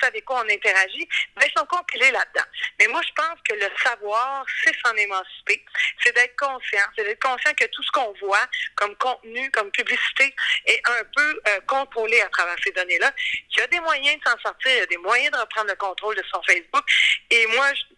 [0.00, 2.46] ça avec quoi on interagit, ben, sont compilées là-dedans.
[2.80, 5.64] Mais moi, je pense que le savoir, c'est s'en émanciper,
[6.02, 8.46] c'est d'être conscient, c'est d'être conscient que tout ce qu'on voit
[8.76, 10.34] comme contenu, comme publicité,
[10.66, 13.12] est un peu contrôlé à travers ces données-là.
[13.50, 15.68] Il y a des moyens de s'en sortir, il y a des moyens de reprendre
[15.68, 16.84] le contrôle de son Facebook.
[17.30, 17.95] Et moi, je,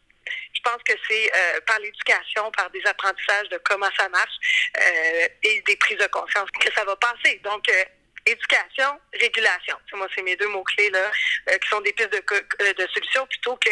[0.53, 4.37] je pense que c'est euh, par l'éducation, par des apprentissages de comment ça marche
[4.77, 7.41] euh, et des prises de conscience que ça va passer.
[7.45, 7.85] Donc, euh,
[8.27, 9.77] éducation, régulation.
[9.95, 11.11] Moi, c'est mes deux mots-clés là,
[11.59, 13.71] qui sont des pistes de, de solutions plutôt que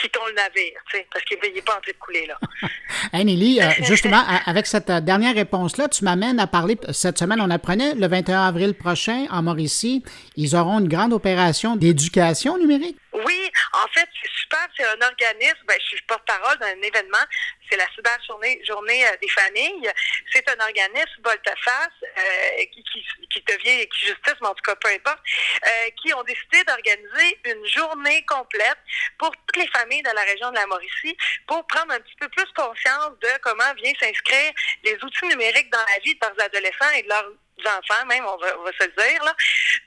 [0.00, 0.80] quittons le navire,
[1.12, 2.38] parce qu'il n'est pas en train de couler, là.
[3.12, 7.94] hey, Nelly, justement, avec cette dernière réponse-là, tu m'amènes à parler, cette semaine, on apprenait,
[7.94, 10.02] le 21 avril prochain, en Mauricie,
[10.36, 12.96] ils auront une grande opération d'éducation numérique.
[13.12, 14.66] Oui, en fait, c'est super.
[14.76, 15.58] C'est un organisme.
[15.66, 17.24] Ben, je suis porte-parole d'un événement.
[17.68, 19.90] C'est la Cyber Journée, euh, des familles.
[20.32, 24.76] C'est un organisme volte-face euh, qui, qui, qui, devient qui justice, mais en tout cas
[24.76, 25.20] peu importe,
[25.66, 28.78] euh, qui ont décidé d'organiser une journée complète
[29.18, 31.16] pour toutes les familles de la région de la Mauricie
[31.46, 34.52] pour prendre un petit peu plus conscience de comment vient s'inscrire
[34.84, 38.36] les outils numériques dans la vie de leurs adolescents et de leurs enfants même, on
[38.36, 39.24] va, on va se le dire.
[39.24, 39.34] Là.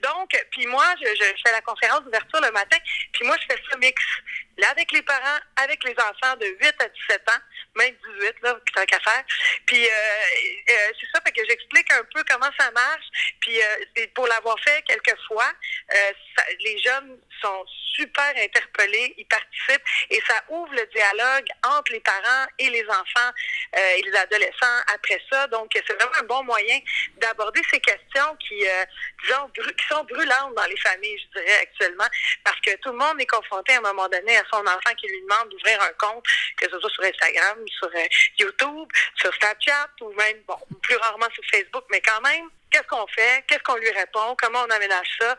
[0.02, 2.78] Donc, puis moi, je, je, fais la conférence d'ouverture le matin,
[3.14, 4.02] puis moi, je fais ce mix.
[4.58, 7.42] Là, avec les parents, avec les enfants de 8 à 17 ans,
[7.76, 9.24] même 18, là, tant qu'à faire.
[9.66, 13.06] Puis, euh, euh, c'est ça, fait que j'explique un peu comment ça marche.
[13.40, 15.52] Puis, euh, pour l'avoir fait quelques fois,
[15.94, 16.12] euh,
[16.62, 17.66] les jeunes sont
[17.96, 23.32] super interpellés, ils participent et ça ouvre le dialogue entre les parents et les enfants
[23.78, 25.48] euh, et les adolescents après ça.
[25.48, 26.80] Donc, c'est vraiment un bon moyen
[27.18, 28.66] d'aborder ces questions qui,
[29.24, 32.08] disons, qui sont brûlantes dans les familles, je dirais, actuellement,
[32.44, 35.08] parce que tout le monde est confronté à un moment donné à son enfant qui
[35.08, 36.26] lui demande d'ouvrir un compte,
[36.58, 38.08] que ce soit sur Instagram, sur euh,
[38.40, 43.08] YouTube, sur Snapchat ou même, bon, plus rarement sur Facebook, mais quand même, qu'est-ce qu'on
[43.08, 45.38] fait, qu'est-ce qu'on lui répond, comment on aménage ça?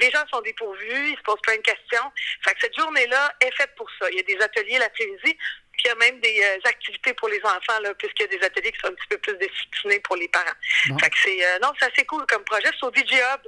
[0.00, 2.12] Les gens sont dépourvus, ils se posent plein de questions.
[2.42, 4.10] Fait que cette journée-là est faite pour ça.
[4.10, 5.38] Il y a des ateliers l'après-midi,
[5.72, 8.38] puis il y a même des euh, activités pour les enfants, là, puisqu'il y a
[8.38, 10.58] des ateliers qui sont un petit peu plus destinés pour les parents.
[10.88, 10.98] Bon.
[10.98, 12.70] Fait que c'est, euh, non, c'est assez cool comme projet.
[12.78, 13.40] C'est au DJ Hub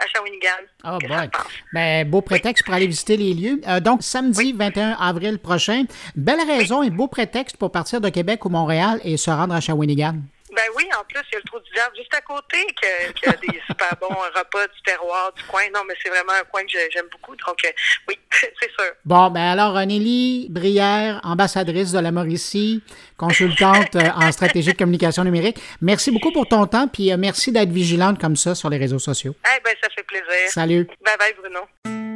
[0.00, 0.48] à Shawinigan.
[0.82, 1.30] Ah, oh bon.
[1.72, 2.66] Ben, beau prétexte oui.
[2.66, 3.60] pour aller visiter les lieux.
[3.68, 4.54] Euh, donc, samedi oui.
[4.56, 5.84] 21 avril prochain,
[6.16, 6.88] belle raison oui.
[6.88, 10.16] et beau prétexte pour partir de Québec ou Montréal et se rendre à Shawinigan.
[10.60, 13.26] Ben, oui, en plus, il y a le trou du diable juste à côté qui
[13.26, 15.62] a, des super bons repas du terroir du coin.
[15.74, 17.34] Non, mais c'est vraiment un coin que j'aime beaucoup.
[17.34, 17.68] Donc, euh,
[18.08, 18.92] oui, c'est sûr.
[19.06, 22.82] Bon, ben alors, Nelly Brière, ambassadrice de la Mauricie,
[23.16, 25.58] consultante euh, en stratégie de communication numérique.
[25.80, 28.98] Merci beaucoup pour ton temps, puis euh, merci d'être vigilante comme ça sur les réseaux
[28.98, 29.34] sociaux.
[29.46, 30.48] Eh ben, ça fait plaisir.
[30.48, 30.86] Salut.
[31.02, 32.09] Bye bye, Bruno.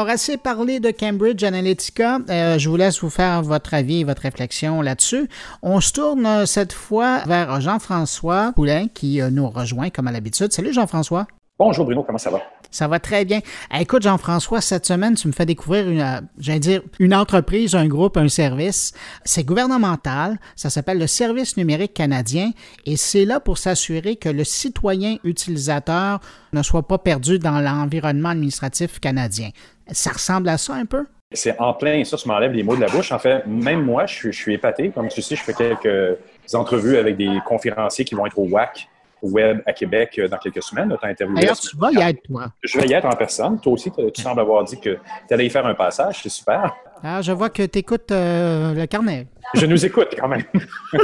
[0.00, 2.20] Alors, assez parlé de Cambridge Analytica.
[2.30, 5.28] Euh, je vous laisse vous faire votre avis et votre réflexion là-dessus.
[5.60, 10.12] On se tourne euh, cette fois vers Jean-François Poulain qui euh, nous rejoint comme à
[10.12, 10.54] l'habitude.
[10.54, 11.26] Salut Jean-François.
[11.58, 12.40] Bonjour Bruno, comment ça va?
[12.70, 13.40] Ça va très bien.
[13.78, 18.16] Écoute, Jean-François, cette semaine, tu me fais découvrir une, j'allais dire, une entreprise, un groupe,
[18.16, 18.94] un service.
[19.26, 20.38] C'est gouvernemental.
[20.56, 22.52] Ça s'appelle le Service numérique canadien
[22.86, 26.20] et c'est là pour s'assurer que le citoyen utilisateur
[26.54, 29.50] ne soit pas perdu dans l'environnement administratif canadien.
[29.92, 31.06] Ça ressemble à ça un peu?
[31.32, 33.12] C'est en plein ça, tu m'enlèves les mots de la bouche.
[33.12, 34.90] En fait, même moi, je suis, je suis épaté.
[34.90, 36.18] Comme tu sais, je fais quelques
[36.52, 38.88] entrevues avec des conférenciers qui vont être au WAC
[39.22, 40.96] web à Québec dans quelques semaines.
[41.34, 42.52] D'ailleurs, tu vas y être, toi.
[42.62, 43.60] Je vais y être en personne.
[43.60, 46.20] Toi aussi, tu sembles avoir dit que tu allais y faire un passage.
[46.22, 46.74] C'est super.
[47.02, 49.26] Ah, je vois que tu écoutes euh, le carnet.
[49.54, 50.44] Je nous écoute quand même.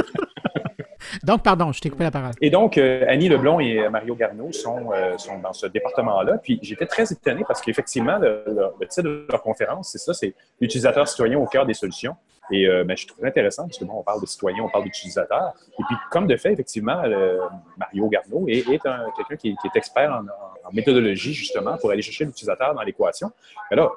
[1.23, 2.33] donc, pardon, je t'ai coupé la parole.
[2.41, 6.37] Et donc, euh, Annie Leblon et Mario Garneau sont, euh, sont dans ce département-là.
[6.37, 8.43] Puis j'étais très étonné parce qu'effectivement, le,
[8.89, 12.15] titre de leur conférence, c'est ça, c'est l'utilisateur citoyen au cœur des solutions.
[12.49, 14.85] Et euh, ben, je trouve intéressant parce que bon, on parle de citoyens, on parle
[14.85, 15.53] d'utilisateurs.
[15.77, 17.39] Et puis, comme de fait, effectivement, le,
[17.77, 18.79] Mario Garneau est, est
[19.15, 20.21] quelqu'un qui, est expert en,
[20.67, 23.31] en, méthodologie, justement, pour aller chercher l'utilisateur dans l'équation.
[23.71, 23.89] Là,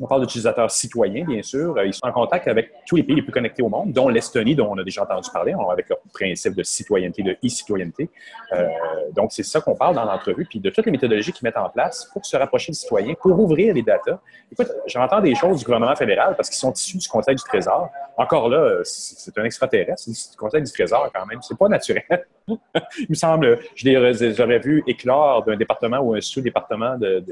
[0.00, 1.74] on parle d'utilisateurs citoyens, bien sûr.
[1.82, 4.54] Ils sont en contact avec tous les pays les plus connectés au monde, dont l'Estonie,
[4.54, 8.08] dont on a déjà entendu parler, avec leur principe de citoyenneté, de e-citoyenneté.
[8.52, 8.68] Euh,
[9.12, 11.68] donc, c'est ça qu'on parle dans l'entrevue, puis de toutes les méthodologies qu'ils mettent en
[11.68, 14.20] place pour se rapprocher des citoyens, pour ouvrir les datas.
[14.52, 17.90] Écoute, j'entends des choses du gouvernement fédéral parce qu'ils sont issus du Conseil du Trésor.
[18.16, 21.40] Encore là, c'est un extraterrestre, c'est Conseil du Trésor quand même.
[21.42, 22.26] C'est pas naturel.
[22.48, 27.22] Il me semble, je les aurais vus éclore d'un département ou un sous-département de,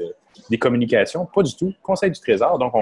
[0.49, 1.25] des communications.
[1.25, 1.73] Pas du tout.
[1.81, 2.56] Conseil du Trésor.
[2.57, 2.73] Donc,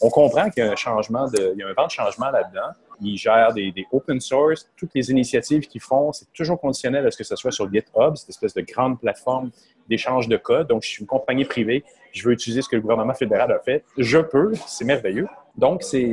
[0.00, 2.70] on, comprend qu'il y a un changement, il y a un vent de changement là-dedans.
[3.02, 4.68] Ils gèrent des, des, open source.
[4.76, 8.16] Toutes les initiatives qu'ils font, c'est toujours conditionnel à ce que ce soit sur GitHub,
[8.16, 9.50] cette espèce de grande plateforme
[9.88, 10.68] d'échange de code.
[10.68, 11.84] Donc, je suis une compagnie privée.
[12.12, 13.84] Je veux utiliser ce que le gouvernement fédéral a fait.
[13.96, 14.52] Je peux.
[14.66, 15.26] C'est merveilleux.
[15.56, 16.12] Donc, c'est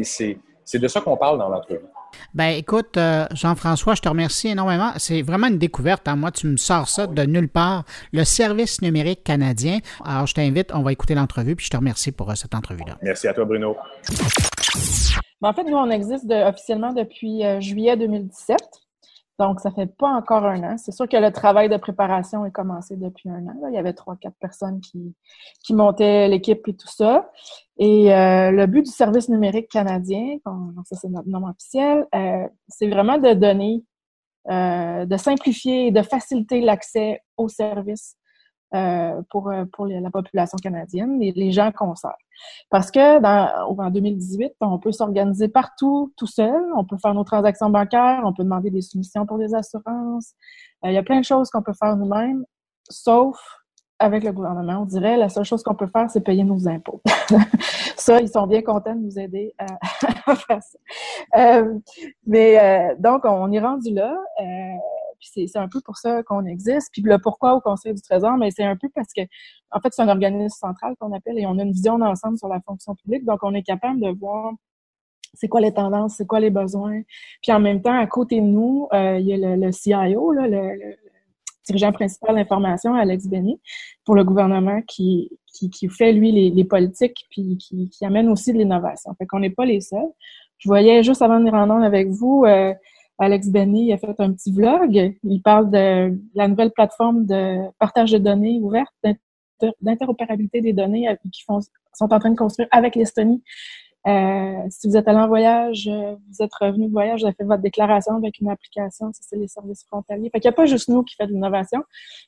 [0.74, 1.86] de ça qu'on parle dans l'entrevue.
[2.34, 4.92] Ben écoute, euh, Jean-François, je te remercie énormément.
[4.98, 6.08] C'est vraiment une découverte.
[6.08, 6.16] Hein.
[6.16, 7.84] Moi, tu me sors ça de nulle part.
[8.14, 9.80] Le service numérique canadien.
[10.06, 12.98] Alors, je t'invite, on va écouter l'entrevue, puis je te remercie pour euh, cette entrevue-là.
[13.02, 13.76] Merci à toi, Bruno.
[15.42, 18.58] Ben, en fait, nous, on existe de, officiellement depuis euh, juillet 2017.
[19.40, 20.78] Donc, ça fait pas encore un an.
[20.78, 23.56] C'est sûr que le travail de préparation est commencé depuis un an.
[23.62, 23.70] Là.
[23.70, 25.14] Il y avait trois, quatre personnes qui,
[25.64, 27.30] qui montaient l'équipe et tout ça.
[27.78, 30.38] Et euh, le but du service numérique canadien,
[30.86, 33.84] ça c'est notre nom officiel, euh, c'est vraiment de donner,
[34.50, 38.18] euh, de simplifier et de faciliter l'accès aux services
[38.74, 42.16] euh, pour, pour la population canadienne, les, les gens qu'on sert.
[42.70, 47.24] Parce que dans, en 2018, on peut s'organiser partout tout seul, on peut faire nos
[47.24, 50.34] transactions bancaires, on peut demander des soumissions pour des assurances.
[50.84, 52.46] Euh, il y a plein de choses qu'on peut faire nous-mêmes,
[52.90, 53.40] sauf
[54.00, 54.82] avec le gouvernement.
[54.82, 57.02] On dirait la seule chose qu'on peut faire, c'est payer nos impôts.
[57.98, 59.66] ça, ils sont bien contents de nous aider à,
[60.32, 60.78] à faire ça.
[61.38, 61.80] Euh,
[62.26, 64.16] mais euh, donc, on est rendu là.
[65.20, 66.90] Puis c'est un peu pour ça qu'on existe.
[66.92, 69.22] Puis le pourquoi au Conseil du Trésor, mais c'est un peu parce que,
[69.72, 72.48] en fait, c'est un organisme central qu'on appelle et on a une vision d'ensemble sur
[72.48, 73.26] la fonction publique.
[73.26, 74.54] Donc, on est capable de voir
[75.34, 77.02] c'est quoi les tendances, c'est quoi les besoins.
[77.42, 80.48] Puis en même temps, à côté de nous, euh, il y a le, CIO, là,
[80.48, 80.96] le, le,
[81.68, 83.60] dirigeant principal d'information, Alex Benny,
[84.06, 89.14] pour le gouvernement qui, qui, fait, lui, les, politiques, puis qui, amène aussi de l'innovation.
[89.18, 90.12] Fait qu'on n'est pas les seuls.
[90.60, 92.74] Je voyais, juste avant de venir en avec vous, euh,
[93.20, 95.16] Alex Benny a fait un petit vlog.
[95.24, 98.94] Il parle de la nouvelle plateforme de partage de données ouverte,
[99.82, 101.60] d'interopérabilité des données qui sont
[102.00, 103.44] en train de construire avec l'Estonie.
[104.08, 107.44] Euh, si vous êtes allé en voyage, vous êtes revenu de voyage, vous avez fait
[107.44, 110.30] votre déclaration avec une application, c'est les services frontaliers.
[110.30, 111.84] Fait qu'il n'y a pas juste nous qui fait de l'innovation,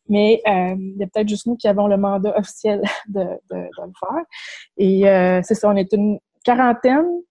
[0.09, 3.55] mais euh, il y a peut-être juste nous qui avons le mandat officiel de, de,
[3.55, 4.25] de le faire.
[4.77, 7.28] Et euh, c'est ça, on est une quarantaine euh,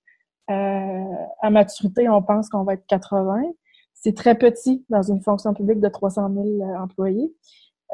[0.48, 3.42] à maturité, on pense qu'on va être 80.
[3.94, 7.32] C'est très petit dans une fonction publique de 300 000 employés.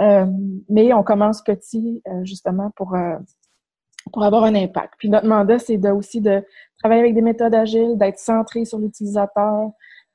[0.01, 0.27] Euh,
[0.69, 2.97] mais on commence petit, euh, justement, pour
[4.13, 4.95] pour avoir un impact.
[4.99, 6.45] Puis notre mandat, c'est de, aussi de
[6.79, 9.71] travailler avec des méthodes agiles, d'être centré sur l'utilisateur.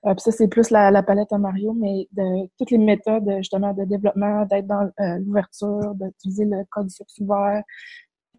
[0.05, 3.73] Euh, puis ça, c'est plus la, palette à Mario, mais de toutes les méthodes justement
[3.73, 7.63] de développement, d'être dans euh, l'ouverture, d'utiliser le code source ouvert.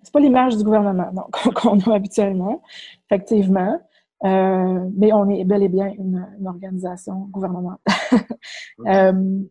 [0.03, 1.11] C'est pas l'image du gouvernement
[1.55, 2.63] qu'on a habituellement,
[3.11, 3.79] effectivement.
[4.25, 7.79] Euh, mais on est bel et bien une, organisation gouvernementale.
[8.87, 9.43] euh,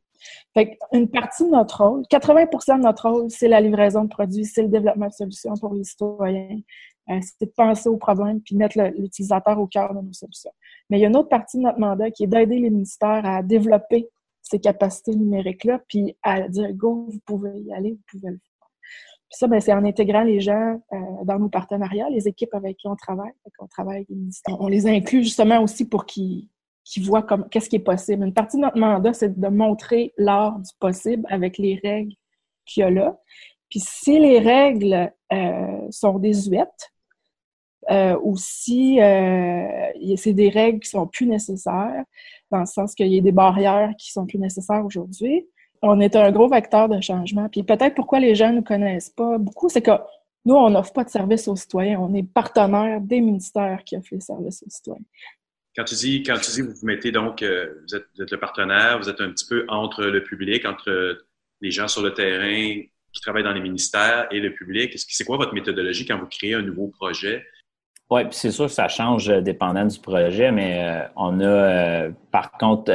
[0.54, 4.46] fait une partie de notre rôle, 80 de notre rôle, c'est la livraison de produits,
[4.46, 6.60] c'est le développement de solutions pour les citoyens.
[7.10, 10.52] Euh, c'est de penser aux problèmes puis mettre l'utilisateur au cœur de nos solutions.
[10.90, 13.26] Mais il y a une autre partie de notre mandat qui est d'aider les ministères
[13.26, 14.10] à développer
[14.42, 18.49] ces capacités numériques-là, puis à dire go, vous pouvez y aller, vous pouvez le faire.
[19.30, 22.78] Puis ça, ben, c'est en intégrant les gens euh, dans nos partenariats, les équipes avec
[22.78, 23.32] qui on travaille.
[23.60, 24.08] On travaille.
[24.48, 26.48] On les inclut justement aussi pour qu'ils
[26.84, 28.26] qui voient qu'est-ce qui est possible.
[28.26, 32.14] Une partie de notre mandat, c'est de montrer l'art du possible avec les règles
[32.66, 33.20] qu'il y a là.
[33.70, 36.92] Puis si les règles euh, sont désuètes,
[37.92, 42.04] euh, ou si euh, c'est des règles qui sont plus nécessaires,
[42.52, 45.48] dans le sens qu'il y a des barrières qui sont plus nécessaires aujourd'hui,
[45.82, 47.48] on est un gros vecteur de changement.
[47.50, 49.92] Puis peut-être pourquoi les gens ne nous connaissent pas beaucoup, c'est que
[50.46, 52.00] nous, on n'offre pas de service aux citoyens.
[52.00, 55.04] On est partenaire des ministères qui offrent les services aux citoyens.
[55.76, 59.00] Quand tu dis, quand tu dis, vous vous mettez donc, euh, vous, êtes, le partenaire,
[59.00, 61.20] vous êtes un petit peu entre le public, entre
[61.62, 64.94] les gens sur le terrain qui travaillent dans les ministères et le public.
[64.98, 67.46] C'est quoi votre méthodologie quand vous créez un nouveau projet?
[68.10, 72.10] Oui, puis c'est sûr que ça change euh, dépendant du projet, mais euh, on a
[72.32, 72.92] par contre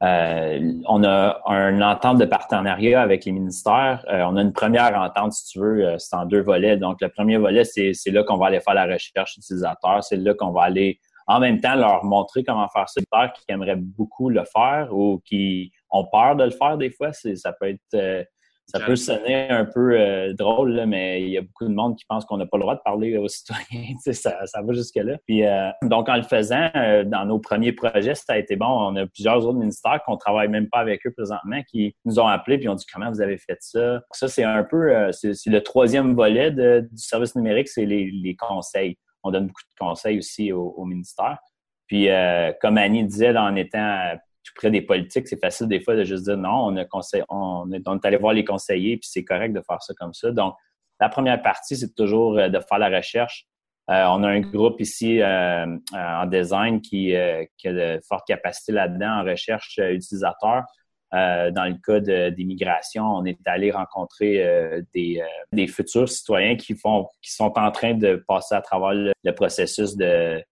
[0.00, 4.04] on a un entente de partenariat avec les ministères.
[4.08, 6.76] on a une première entente, si tu veux, c'est en deux volets.
[6.76, 10.04] Donc, le premier volet, c'est là qu'on va aller faire la recherche utilisateur.
[10.04, 13.00] C'est là qu'on va aller en même temps leur montrer comment faire ça.
[13.28, 17.52] qui aimeraient beaucoup le faire ou qui ont peur de le faire des fois, ça
[17.52, 18.24] peut être euh,
[18.66, 22.04] ça peut sonner un peu euh, drôle, mais il y a beaucoup de monde qui
[22.08, 23.94] pense qu'on n'a pas le droit de parler aux citoyens.
[24.12, 25.18] ça, ça va jusque-là.
[25.26, 26.70] Puis euh, donc, en le faisant,
[27.06, 28.66] dans nos premiers projets, ça a été bon.
[28.66, 32.26] On a plusieurs autres ministères qu'on travaille même pas avec eux présentement qui nous ont
[32.26, 34.00] appelés puis ont dit comment vous avez fait ça?
[34.12, 38.96] Ça, c'est un peu c'est le troisième volet du service numérique, c'est les, les conseils
[39.26, 41.38] on donne beaucoup de conseils aussi au, ministère.
[41.88, 44.16] Puis, euh, comme Annie disait, en étant
[44.54, 46.84] près des politiques, c'est facile des fois de juste dire non, on, a
[47.28, 50.30] on, est, allé voir les conseillers, puis c'est correct de faire ça comme ça.
[50.30, 50.54] Donc,
[51.00, 53.46] la première partie, c'est toujours euh, de faire la recherche.
[53.90, 57.14] Euh, on a un groupe ici en design qui,
[57.56, 60.64] qui, a de fortes capacités là-dedans en recherche utilisateur.
[61.14, 65.22] Euh, dans le cas des migrations, on est allé rencontrer euh, des,
[65.56, 69.96] euh, futurs citoyens qui font, qui sont en train de passer à travers le, processus
[69.96, 70.42] de,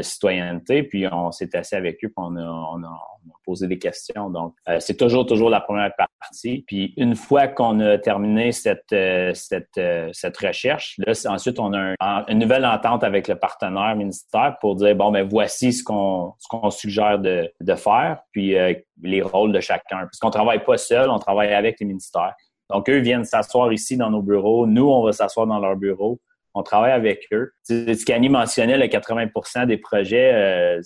[0.00, 0.82] citoyenneté.
[0.82, 3.00] Puis on s'est assis avec eux, puis on on a,
[3.44, 4.30] posé des questions.
[4.30, 6.64] Donc c'est toujours toujours la première partie.
[6.66, 8.94] Puis une fois qu'on a terminé cette
[9.34, 9.80] cette,
[10.12, 11.94] cette recherche, là ensuite on a
[12.28, 16.48] une nouvelle entente avec le partenaire ministère pour dire bon ben voici ce qu'on ce
[16.48, 18.18] qu'on suggère de, de faire.
[18.32, 18.54] Puis
[19.02, 20.00] les rôles de chacun.
[20.00, 22.34] Parce qu'on travaille pas seul, on travaille avec les ministères.
[22.70, 24.66] Donc, eux viennent s'asseoir ici dans nos bureaux.
[24.66, 26.20] Nous, on va s'asseoir dans leurs bureaux.
[26.54, 27.52] On travaille avec eux.
[27.64, 30.80] Ce qu'Annie mentionnait, le 80 des projets, euh,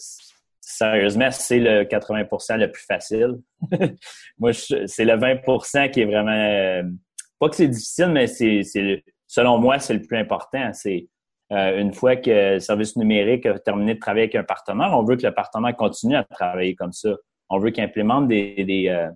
[0.77, 3.39] sérieusement, c'est le 80% le plus facile.
[4.39, 6.31] Moi, c'est le 20% qui est vraiment...
[6.33, 6.83] Euh,
[7.39, 8.63] pas que c'est difficile, mais c'est
[9.27, 10.73] selon moi, c'est le plus important.
[10.75, 11.09] C'est
[11.53, 15.03] euh, une fois que le service numérique a terminé de travailler avec un partenaire, on
[15.03, 17.11] veut que le partenaire continue à travailler comme ça
[17.53, 19.11] on veut qu'ils implémentent des, euh,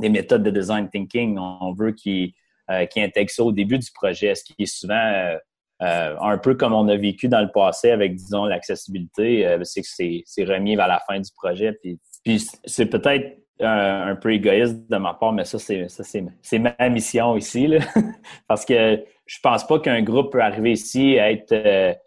[0.00, 1.38] des, méthodes de design thinking.
[1.38, 2.32] On veut qu'ils
[2.70, 5.36] euh, intègrent ça au début du projet, ce qui est souvent
[5.82, 9.58] euh, un peu comme on a vécu dans le passé avec, disons, l'accessibilité.
[9.64, 9.88] c'est que
[10.24, 11.72] c'est remis vers la fin du projet.
[12.24, 17.66] Puis, c'est peut-être un, peu égoïste de ma part, mais ça, c'est ma mission ici.
[17.66, 17.78] Là.
[18.48, 21.98] Parce que je pense pas qu'un groupe peut arriver ici à être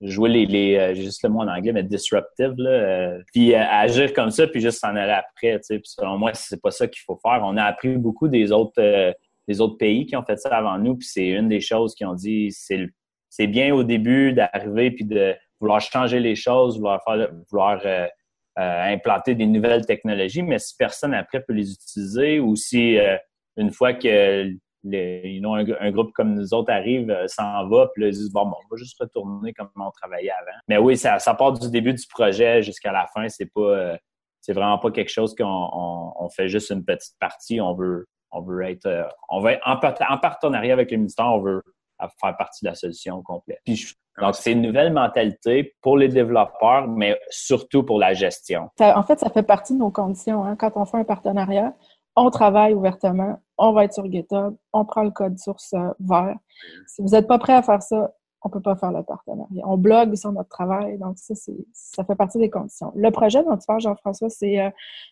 [0.00, 3.62] jouer les, les euh, juste le mot en anglais, mais disruptive, là, euh, puis euh,
[3.70, 5.58] agir comme ça, puis juste s'en aller après.
[5.58, 5.78] Tu sais.
[5.78, 7.40] Puis selon moi, c'est pas ça qu'il faut faire.
[7.44, 8.80] On a appris beaucoup des autres,
[9.50, 12.04] des autres pays qui ont fait ça avant nous, puis c'est une des choses qui
[12.04, 17.30] ont dit c'est bien au début d'arriver puis de vouloir changer les choses, vouloir faire,
[17.50, 17.80] vouloir
[18.56, 22.98] implanter des nouvelles technologies, mais si personne après peut les utiliser ou si
[23.56, 28.14] une fois que un, groupe comme nous autres arrive, euh, s'en va, puis là, ils
[28.14, 30.58] disent, bon, bon, on va juste retourner comme on travaillait avant.
[30.68, 33.28] Mais oui, ça, ça part du début du projet jusqu'à la fin.
[33.28, 33.96] C'est pas, euh,
[34.40, 37.60] c'est vraiment pas quelque chose qu'on on, fait juste une petite partie.
[37.60, 41.40] On veut, on veut être, euh, on veut en, en, partenariat avec le ministère, on
[41.40, 41.62] veut
[42.20, 43.60] faire partie de la solution complète.
[44.20, 48.70] donc, c'est une nouvelle mentalité pour les développeurs, mais surtout pour la gestion.
[48.80, 50.44] en fait, ça fait partie de nos conditions.
[50.44, 50.56] Hein.
[50.56, 51.74] Quand on fait un partenariat,
[52.16, 56.36] on travaille ouvertement, on va être sur GitHub, on prend le code source euh, vert.
[56.86, 58.12] Si vous n'êtes pas prêt à faire ça,
[58.42, 59.62] on peut pas faire le partenariat.
[59.66, 61.34] On blogue sur notre travail, donc ça,
[61.72, 62.90] ça fait partie des conditions.
[62.96, 64.70] Le projet dont tu parles, Jean-François, c'est euh,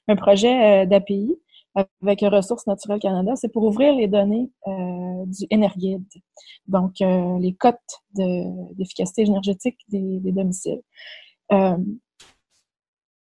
[0.08, 1.38] un projet d'API
[1.74, 3.34] avec Ressources naturelles Canada.
[3.36, 6.04] C'est pour ouvrir les données euh, du Energuide,
[6.66, 7.76] donc les cotes
[8.14, 10.82] d'efficacité énergétique des, domiciles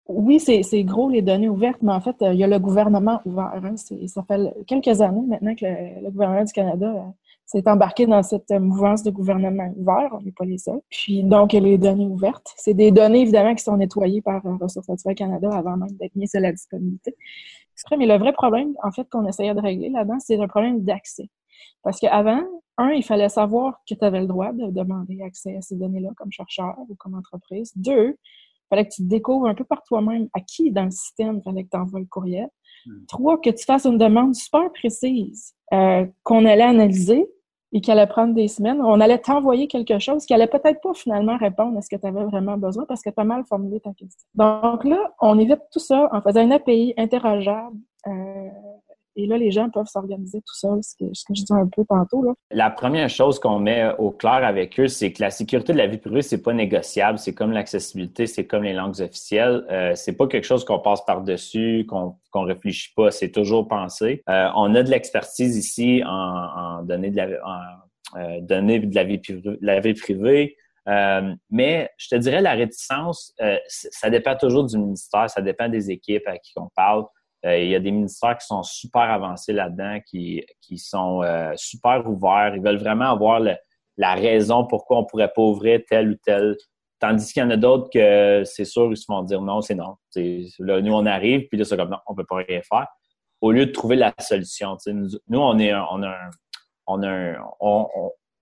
[0.07, 3.51] oui, c'est gros les données ouvertes, mais en fait, il y a le gouvernement ouvert.
[3.55, 3.75] Hein.
[3.75, 7.11] Ça fait quelques années maintenant que le, gouvernement du Canada euh,
[7.47, 10.09] s'est embarqué dans cette mouvance de gouvernement ouvert.
[10.11, 10.81] On n'est pas les seuls.
[10.91, 12.53] Puis donc, les données ouvertes.
[12.55, 16.15] C'est des données, évidemment, qui sont nettoyées par euh, Ressources naturelles Canada avant même d'être
[16.15, 17.15] mises à la disponibilité.
[17.97, 21.29] Mais le vrai problème, en fait, qu'on essayait de régler là-dedans, c'est un problème d'accès.
[21.83, 22.41] Parce qu'avant,
[22.77, 26.09] un, il fallait savoir que tu avais le droit de demander accès à ces données-là
[26.17, 27.71] comme chercheur ou comme entreprise.
[27.75, 28.17] Deux,
[28.69, 31.69] fallait que tu découvres un peu par toi-même à qui dans le système fallait que
[31.69, 32.49] tu envoies le courriel.
[32.85, 33.05] Hmm.
[33.07, 37.25] Trois, que tu fasses une demande super précise euh, qu'on allait analyser
[37.75, 38.81] et qui allait prendre des semaines.
[38.81, 42.07] On allait t'envoyer quelque chose qui allait peut-être pas finalement répondre à ce que tu
[42.07, 44.25] avais vraiment besoin parce que tu as mal formulé ta question.
[44.33, 47.75] Donc là, on évite tout ça en faisant une API interrogeable
[48.07, 48.47] euh,
[49.15, 52.23] et là, les gens peuvent s'organiser tout seuls, ce que, je disais un peu tantôt.
[52.23, 52.33] Là.
[52.51, 55.87] La première chose qu'on met au clair avec eux, c'est que la sécurité de la
[55.87, 57.17] vie privée, c'est pas négociable.
[57.17, 59.65] C'est comme l'accessibilité, c'est comme les langues officielles.
[59.71, 63.11] Euh, c'est pas quelque chose qu'on passe par-dessus, qu'on qu'on réfléchit pas.
[63.11, 64.21] C'est toujours pensé.
[64.29, 69.79] Euh, on a de l'expertise ici en, en données de la, en, euh, de la
[69.79, 70.57] vie privée.
[70.87, 73.33] Euh, mais je te dirais, la réticence,
[73.69, 77.05] ça dépend toujours du ministère, ça dépend des équipes à qui on parle.
[77.45, 81.53] Euh, il y a des ministères qui sont super avancés là-dedans, qui, qui sont euh,
[81.55, 82.53] super ouverts.
[82.55, 86.57] Ils veulent vraiment avoir la raison pourquoi on pourrait pas ouvrir tel ou tel.
[86.99, 89.75] Tandis qu'il y en a d'autres que c'est sûr, ils se vont dire non, c'est
[89.75, 89.95] non.
[90.15, 92.87] Là, nous, on arrive, puis là, c'est comme non, on ne peut pas rien faire.
[93.41, 94.77] Au lieu de trouver la solution.
[94.87, 96.29] Nous, on est on a un,
[96.87, 97.35] on, a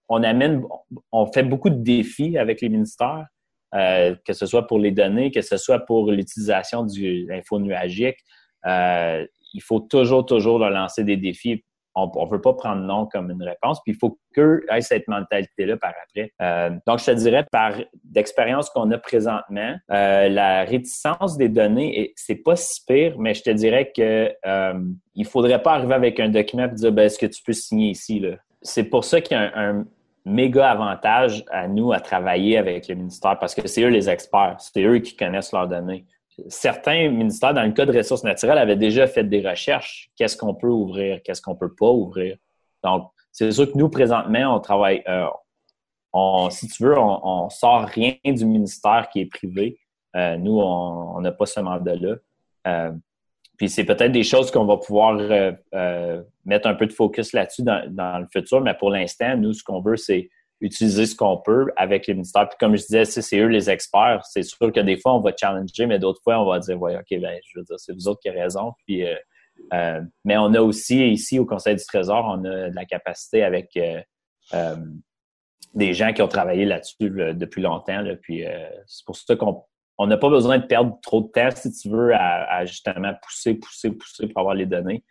[0.08, 0.64] on, amène,
[1.12, 3.26] on fait beaucoup de défis avec les ministères,
[3.74, 8.18] euh, que ce soit pour les données, que ce soit pour l'utilisation de l'info nuagique,
[8.66, 11.64] euh, il faut toujours, toujours leur lancer des défis.
[11.95, 15.07] On ne veut pas prendre non comme une réponse, puis il faut qu'eux aient cette
[15.07, 16.34] mentalité-là par après.
[16.41, 22.11] Euh, donc, je te dirais, par d'expérience qu'on a présentement, euh, la réticence des données,
[22.16, 24.34] c'est pas si pire, mais je te dirais que
[25.14, 27.91] il faudrait pas arriver avec un document et dire ben, est-ce que tu peux signer
[27.91, 28.26] ici?
[28.64, 29.86] C'est pour ça qu'il y a un, un
[30.26, 34.55] méga avantage à nous à travailler avec le ministère parce que c'est eux les experts,
[34.59, 36.05] c'est eux qui connaissent leurs données
[36.48, 40.10] certains ministères, dans le cas de ressources naturelles, avaient déjà fait des recherches.
[40.16, 41.22] Qu'est-ce qu'on peut ouvrir?
[41.24, 42.38] Qu'est-ce qu'on peut pas ouvrir?
[42.84, 48.16] Donc, c'est sûr que nous, présentement, on travaille, euh, si tu veux, on, sort rien
[48.26, 49.80] du ministère qui est privé.
[50.16, 52.16] Euh, nous, on n'a pas ce mandat-là.
[52.68, 52.92] Euh,
[53.58, 55.16] puis c'est peut-être des choses qu'on va pouvoir
[56.46, 59.82] mettre un peu de focus là-dessus dans, le futur, mais pour l'instant, nous, ce qu'on
[59.82, 60.30] veut, c'est
[60.64, 62.47] utiliser ce qu'on peut avec les ministères.
[62.47, 64.22] Puis comme je disais, c'est eux les experts.
[64.24, 66.95] C'est sûr que des fois, on va challenger, mais d'autres fois, on va dire, ouais,
[66.95, 68.72] OK, ben, je veux dire, c'est vous autres qui avez raison.
[68.88, 69.16] Puis, euh,
[69.74, 73.43] euh, mais on a aussi, ici, au Conseil du Trésor, on a de la capacité
[73.43, 74.76] avec euh,
[75.74, 78.01] des gens qui ont travaillé là-dessus depuis longtemps.
[78.01, 78.45] Là, puis
[78.88, 79.64] c'est pour ça qu'on
[79.97, 83.14] on n'a pas besoin de perdre trop de temps, si tu veux, à, à justement
[83.22, 85.03] pousser, pousser, pousser pour avoir les données.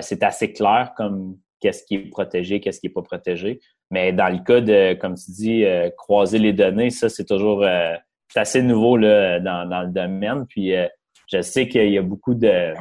[0.00, 3.60] c'est assez clair comme qu'est-ce qui est protégé, qu'est-ce qui n'est pas protégé.
[3.90, 7.62] Mais dans le cas de, comme tu dis, euh, croiser les données, ça, c'est toujours
[7.62, 7.94] euh,
[8.34, 10.46] assez nouveau là, dans, dans, le domaine.
[10.46, 10.86] Puis euh,
[11.28, 12.74] je sais qu'il y a beaucoup de.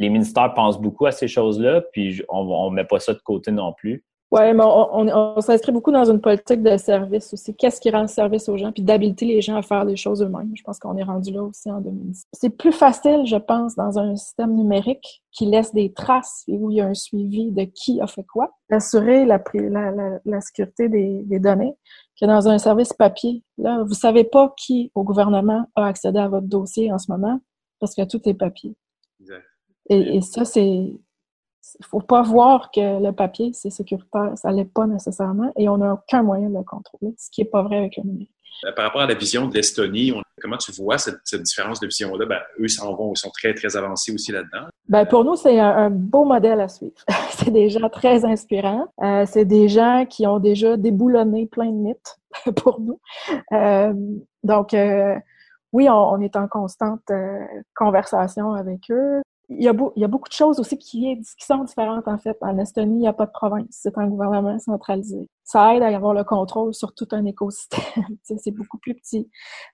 [0.00, 3.52] Les ministères pensent beaucoup à ces choses-là, puis on ne met pas ça de côté
[3.52, 4.04] non plus.
[4.34, 7.54] Oui, mais on, s'inscrit beaucoup dans une politique de service aussi.
[7.54, 10.50] Qu'est-ce qui rend service aux gens, puis d'habiliter les gens à faire des choses eux-mêmes.
[10.56, 12.24] Je pense qu'on est rendu là aussi en 2010.
[12.32, 16.68] C'est plus facile, je pense, dans un système numérique qui laisse des traces et où
[16.72, 19.40] il y a un suivi de qui a fait quoi, d'assurer la,
[20.24, 21.76] la, sécurité des, données
[22.20, 23.44] que dans un service papier.
[23.56, 27.38] Là, vous savez pas qui au gouvernement a accédé à votre dossier en ce moment
[27.78, 28.74] parce que tout est papier.
[29.20, 29.44] Exact.
[29.90, 30.90] et ça, c'est
[31.80, 34.32] il faut pas voir que le papier, c'est sécuritaire.
[34.36, 37.48] Ça l'est pas nécessairement et on n'a aucun moyen de le contrôler, ce qui n'est
[37.48, 38.30] pas vrai avec le numérique.
[38.64, 42.26] Euh, par rapport à la vision de l'Estonie, comment tu vois cette, différence de vision-là?
[42.26, 44.68] Ben, eux s'en vont, ils sont très, très avancés aussi là-dedans.
[44.88, 46.94] Ben, pour nous, c'est un, beau modèle à suivre.
[47.30, 48.86] c'est des gens très inspirants.
[49.02, 52.18] Euh, c'est des gens qui ont déjà déboulonné plein de mythes
[52.56, 53.00] pour nous.
[53.52, 53.92] Euh,
[54.42, 54.76] donc,
[55.72, 57.10] oui, on, est en constante
[57.74, 59.22] conversation avec eux.
[59.50, 62.36] Il y, a il y, a beaucoup de choses aussi qui, sont différentes, en fait.
[62.40, 63.66] En Estonie, il n'y a pas de province.
[63.70, 65.28] C'est un gouvernement centralisé.
[65.44, 67.82] Ça aide à avoir le contrôle sur tout un écosystème.
[68.22, 69.28] c'est beaucoup plus petit.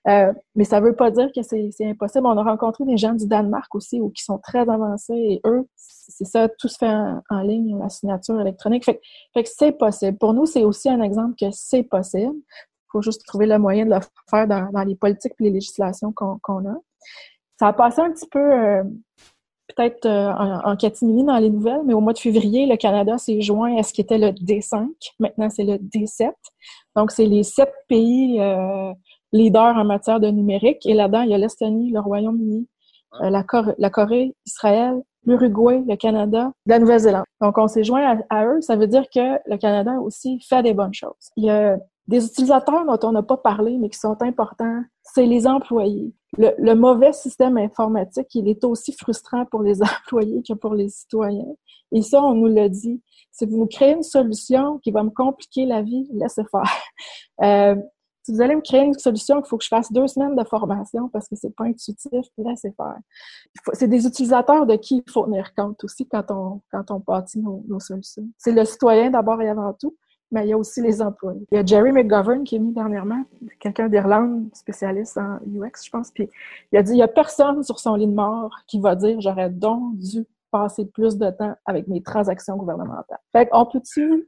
[0.09, 2.25] Euh, mais ça ne veut pas dire que c'est impossible.
[2.25, 5.13] On a rencontré des gens du Danemark aussi, où, qui sont très avancés.
[5.13, 6.93] Et eux, c'est ça, tout se fait
[7.29, 8.83] en, ligne, la signature électronique.
[8.83, 8.99] Fait,
[9.33, 10.17] fait que c'est possible.
[10.17, 12.35] Pour nous, c'est aussi un exemple que c'est possible.
[12.35, 13.99] Il faut juste trouver le moyen de le
[14.29, 16.75] faire dans, dans les politiques et les législations qu'on a.
[17.57, 18.39] Ça a passé un petit peu...
[18.39, 18.83] Euh,
[19.75, 23.41] peut-être euh, en, catimini dans les nouvelles, mais au mois de février, le Canada s'est
[23.41, 24.87] joint à ce qui était le D5.
[25.19, 26.31] Maintenant, c'est le D7.
[26.95, 28.93] Donc, c'est les sept pays euh,
[29.31, 30.85] leaders en matière de numérique.
[30.85, 32.67] Et là-dedans, il y a l'Estonie, le Royaume-Uni,
[33.21, 37.25] euh, la, Corée, Israël, l'Uruguay, le Canada, la Nouvelle-Zélande.
[37.41, 38.61] Donc, on s'est joint à, eux.
[38.61, 41.31] Ça veut dire que le Canada aussi fait des bonnes choses.
[41.37, 41.77] Il y a
[42.07, 46.13] des utilisateurs dont on n'a pas parlé, mais qui sont importants, c'est les employés.
[46.37, 51.53] Le, mauvais système informatique, il est aussi frustrant pour les employés que pour les citoyens.
[51.91, 53.01] Et ça, on nous l'a dit.
[53.31, 56.63] Si vous nous créez une solution qui va me compliquer la vie, laissez faire.
[57.41, 57.75] Euh,
[58.21, 60.43] si vous allez me créer une solution qu'il faut que je fasse deux semaines de
[60.43, 62.97] formation parce que c'est pas intuitif, laissez faire.
[63.73, 67.39] C'est des utilisateurs de qui il faut tenir compte aussi quand on, quand on bâtit
[67.39, 68.29] nos solutions.
[68.37, 69.95] C'est le citoyen d'abord et avant tout
[70.31, 71.45] mais il y a aussi les employés.
[71.51, 73.23] Il y a Jerry McGovern qui est mis dernièrement,
[73.59, 76.29] quelqu'un d'Irlande, spécialiste en UX, je pense, puis
[76.71, 79.19] il a dit il n'y a personne sur son lit de mort qui va dire
[79.19, 83.19] j'aurais donc dû passer plus de temps avec mes transactions gouvernementales.
[83.31, 84.27] Fait qu'on peut-tu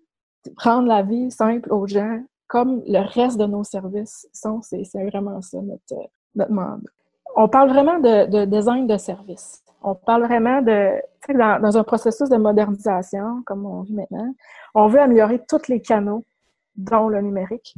[0.55, 5.41] prendre la vie simple aux gens comme le reste de nos services sont, c'est vraiment
[5.41, 6.89] ça notre, notre mandat.
[7.35, 9.62] On parle vraiment de, de design de service.
[9.83, 10.93] On parle vraiment de,
[11.29, 14.33] dans, dans un processus de modernisation, comme on vit maintenant,
[14.75, 16.25] on veut améliorer tous les canaux,
[16.75, 17.75] dont le numérique.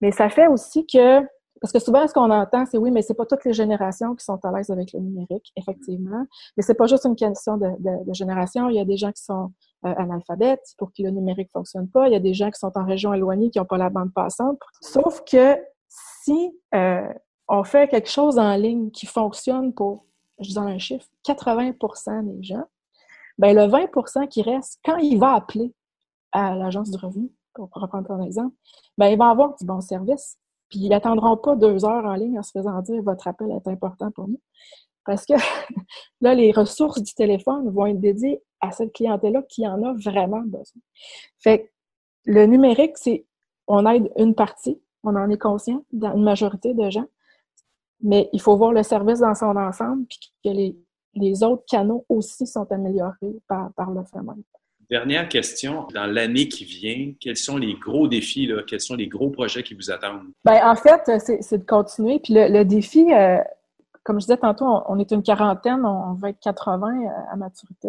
[0.00, 1.20] Mais ça fait aussi que,
[1.60, 4.24] parce que souvent, ce qu'on entend, c'est oui, mais c'est pas toutes les générations qui
[4.24, 6.26] sont à l'aise avec le numérique, effectivement.
[6.56, 7.68] Mais c'est pas juste une question de,
[8.12, 8.68] génération.
[8.68, 9.52] Il y a des gens qui sont
[9.84, 12.08] euh, analphabètes, pour qui le numérique fonctionne pas.
[12.08, 14.12] Il y a des gens qui sont en région éloignée, qui n'ont pas la bande
[14.12, 14.58] passante.
[14.80, 15.56] Sauf que
[15.88, 17.06] si euh,
[17.46, 20.06] on fait quelque chose en ligne qui fonctionne pour,
[20.42, 22.64] je donne un chiffre, 80% des gens,
[23.38, 25.72] ben le 20% qui reste, quand il va appeler
[26.32, 28.54] à l'agence du revenu, pour reprendre ton exemple,
[28.98, 30.38] ben, ils vont avoir du bon service.
[30.68, 33.68] Puis ils n'attendront pas deux heures en ligne en se faisant dire votre appel est
[33.68, 34.40] important pour nous.
[35.04, 35.34] Parce que
[36.20, 40.40] là, les ressources du téléphone vont être dédiées à cette clientèle-là qui en a vraiment
[40.40, 40.80] besoin.
[41.38, 41.70] Fait que
[42.24, 43.26] le numérique, c'est
[43.66, 47.06] on aide une partie, on en est conscient dans une majorité de gens,
[48.02, 50.76] mais il faut voir le service dans son ensemble, puis que les,
[51.14, 54.42] les autres canaux aussi sont améliorés par, par le phénomène.
[54.90, 55.86] Dernière question.
[55.94, 58.62] Dans l'année qui vient, quels sont les gros défis, là?
[58.66, 60.28] quels sont les gros projets qui vous attendent?
[60.44, 62.18] Bien, en fait, c'est de continuer.
[62.18, 63.38] Puis le, défi, euh,
[64.02, 67.88] comme je disais tantôt, on, est une quarantaine, on, va être 80 euh, à maturité.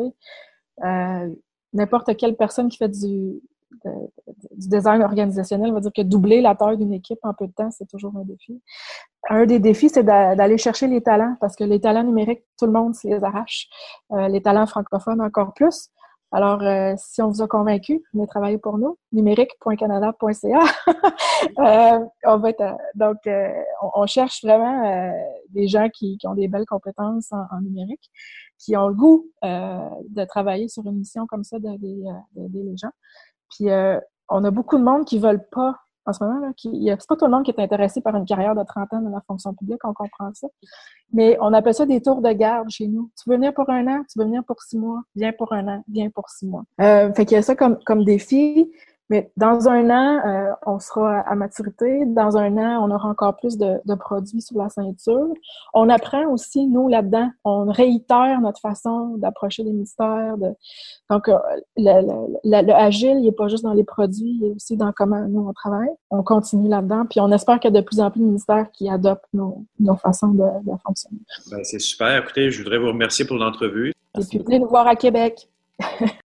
[0.86, 1.30] Euh,
[1.74, 3.42] n'importe quelle personne qui fait du,
[3.84, 7.72] du design organisationnel va dire que doubler la taille d'une équipe en peu de temps,
[7.72, 8.62] c'est toujours un défi.
[9.30, 12.72] Un des défis, c'est d'aller chercher les talents, parce que les talents numériques, tout le
[12.72, 13.68] monde se les arrache.
[14.12, 15.90] les talents francophones encore plus.
[16.34, 20.60] Alors, euh, si on vous a convaincu, venez travailler pour nous, numérique.canada.ca.
[21.60, 23.54] euh, on va être, euh, donc, euh,
[23.94, 25.14] on, cherche vraiment
[25.50, 28.10] des gens qui, ont des belles compétences en, numérique,
[28.58, 32.04] qui ont le goût de travailler sur une mission comme ça, d'aider
[32.36, 32.92] les gens.
[33.56, 33.68] Puis,
[34.30, 35.76] on a beaucoup de monde qui veulent pas
[36.06, 36.52] en ce moment.
[36.54, 39.02] Qui, c'est pas tout le monde qui est intéressé par une carrière de 30 ans
[39.02, 40.48] dans la fonction publique, on comprend ça.
[41.12, 43.12] Mais on appelle ça des tours de garde chez nous.
[43.22, 45.68] Tu veux venir pour un an, tu veux venir pour six mois, viens pour un
[45.68, 46.64] an, viens pour six mois.
[46.82, 48.72] Euh, fait qu'il y a ça comme, comme défi.
[49.10, 52.06] Mais dans un an, euh, on sera à maturité.
[52.06, 55.28] Dans un an, on aura encore plus de, produits sur la ceinture.
[55.74, 60.38] On apprend aussi, nous, là-dedans, on réitère notre façon d'approcher les ministères.
[60.38, 60.48] De...
[61.10, 61.38] Donc, euh,
[61.78, 65.48] le, agile, il n'est pas juste dans les produits, il est aussi dans comment nous,
[65.48, 65.92] on travaille.
[66.10, 67.06] On continue là-dedans.
[67.10, 69.66] Puis on espère qu'il y a de plus en plus de ministères qui adoptent nos,
[70.02, 70.44] façons de,
[70.86, 71.20] fonctionner.
[71.52, 72.24] Ben, c'est super.
[72.24, 73.94] Écoutez, je voudrais vous remercier pour l'entrevue.
[74.18, 75.50] Et puis, venez nous voir à Québec.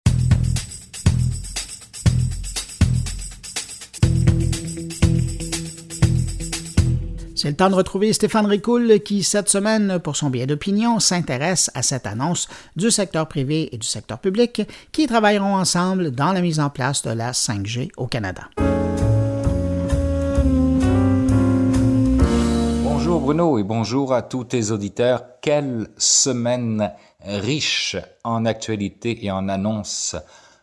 [7.45, 11.71] C'est le temps de retrouver Stéphane Ricoul qui, cette semaine, pour son billet d'opinion, s'intéresse
[11.75, 16.41] à cette annonce du secteur privé et du secteur public qui travailleront ensemble dans la
[16.41, 18.45] mise en place de la 5G au Canada.
[22.83, 25.25] Bonjour Bruno et bonjour à tous tes auditeurs.
[25.43, 26.93] Quelle semaine
[27.27, 30.17] riche en actualités et en annonces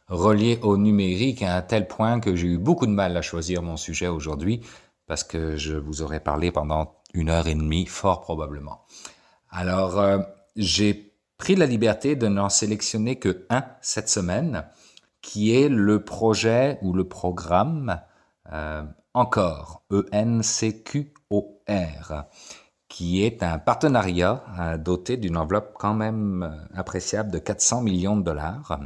[0.07, 3.61] reliées au numérique à un tel point que j'ai eu beaucoup de mal à choisir
[3.61, 4.61] mon sujet aujourd'hui
[5.07, 8.85] parce que je vous aurais parlé pendant une heure et demie, fort probablement.
[9.49, 10.19] Alors, euh,
[10.55, 14.65] j'ai pris la liberté de n'en sélectionner que un cette semaine,
[15.21, 17.99] qui est le projet ou le programme
[18.51, 18.83] euh,
[19.13, 20.53] Encore, E-N-C-Q-O-R,
[22.87, 28.23] qui est un partenariat euh, doté d'une enveloppe quand même appréciable de 400 millions de
[28.23, 28.79] dollars,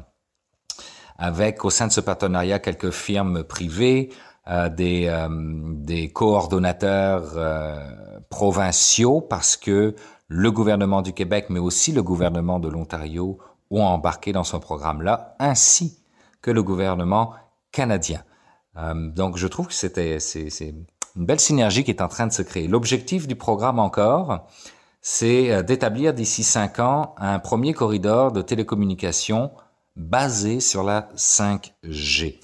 [1.17, 4.11] avec au sein de ce partenariat quelques firmes privées,
[4.47, 7.33] euh, des, des coordonnateurs
[8.29, 9.95] provinciaux, parce que
[10.27, 13.37] le gouvernement du Québec, mais aussi le gouvernement de l'Ontario
[13.71, 15.99] ont embarqué dans ce programme-là, ainsi
[16.41, 17.33] que le gouvernement
[17.71, 18.23] canadien.
[18.93, 20.73] donc je trouve que c'était c'est
[21.15, 22.67] une belle synergie qui est en train de se créer.
[22.67, 24.47] L'objectif du programme encore,
[25.01, 29.51] c'est euh, d'établir d'ici cinq ans un premier corridor de télécommunications
[29.95, 32.39] basé sur la 5G.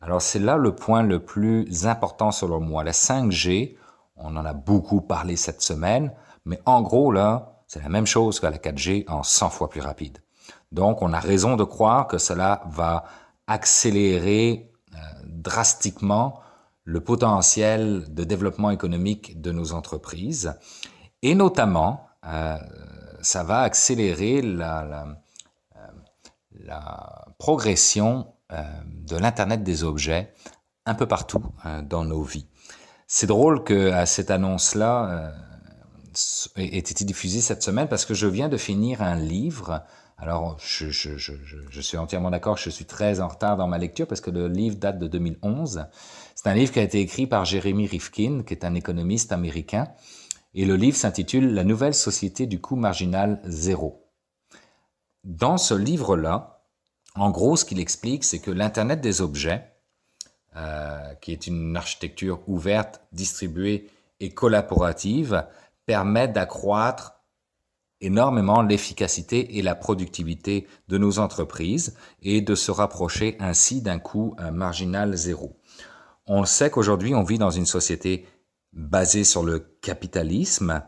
[0.00, 2.84] Alors c'est là le point le plus important selon moi.
[2.84, 3.76] La 5G,
[4.16, 6.12] on en a beaucoup parlé cette semaine,
[6.44, 9.80] mais en gros là, c'est la même chose que la 4G en 100 fois plus
[9.80, 10.18] rapide.
[10.72, 13.04] Donc on a raison de croire que cela va
[13.46, 16.40] accélérer euh, drastiquement
[16.84, 20.54] le potentiel de développement économique de nos entreprises
[21.22, 22.56] et notamment euh,
[23.20, 25.06] ça va accélérer la, la,
[26.68, 30.32] euh, progression de l'Internet des objets
[30.86, 31.42] un peu partout
[31.84, 32.46] dans nos vies.
[33.06, 35.32] C'est drôle que cette annonce-là
[36.56, 39.84] ait été diffusée cette semaine parce que je viens de finir un livre
[40.22, 44.20] alors, je, je suis entièrement d'accord, je suis très en retard dans ma lecture parce
[44.20, 45.86] que le livre date de 2011.
[46.34, 49.88] C'est un livre qui a été écrit par Jeremy Rifkin, qui est un économiste américain,
[50.52, 54.10] et le livre s'intitule La nouvelle société du coût marginal zéro.
[55.24, 56.59] Dans ce livre-là,
[57.16, 59.64] en gros, ce qu'il explique, c'est que l'Internet des objets,
[60.56, 63.88] euh, qui est une architecture ouverte, distribuée
[64.20, 65.46] et collaborative,
[65.86, 67.14] permet d'accroître
[68.00, 74.34] énormément l'efficacité et la productivité de nos entreprises et de se rapprocher ainsi d'un coût
[74.52, 75.60] marginal zéro.
[76.26, 78.26] On sait qu'aujourd'hui, on vit dans une société
[78.72, 80.82] basée sur le capitalisme,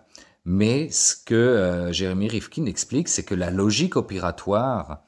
[0.45, 5.03] mais ce que euh, Jérémy Rifkin explique, c'est que la logique opératoire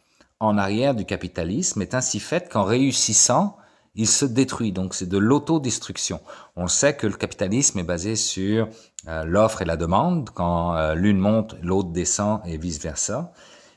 [0.45, 3.57] en arrière du capitalisme est ainsi faite qu'en réussissant,
[3.95, 4.73] il se détruit.
[4.73, 6.21] Donc c'est de l'autodestruction.
[6.57, 8.69] On sait que le capitalisme est basé sur
[9.09, 10.31] euh, l'offre et la demande.
[10.31, 13.33] Quand euh, l'une monte, l'autre descend et vice-versa.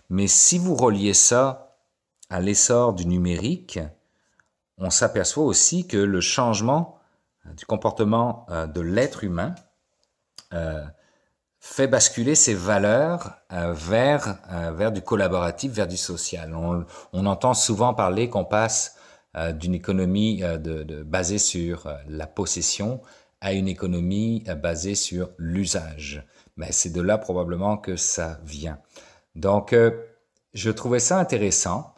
[0.10, 1.76] Mais si vous reliez ça
[2.30, 3.80] à l'essor du numérique,
[4.78, 7.00] on s'aperçoit aussi que le changement
[7.46, 9.56] euh, du comportement de l'être humain
[11.74, 14.38] fait basculer ses valeurs vers,
[14.74, 16.56] vers du collaboratif, vers du social.
[16.56, 18.98] On, entend souvent parler qu'on passe
[19.38, 23.02] euh, d'une économie euh, de, basée sur euh, la possession
[23.40, 26.26] à une économie basée sur l'usage.
[26.56, 28.80] Mais c'est de là probablement que ça vient.
[29.36, 29.76] Donc,
[30.56, 31.94] je trouvais ça intéressant,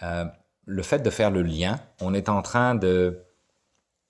[0.00, 1.80] le fait de faire le lien.
[2.00, 3.24] On est en train de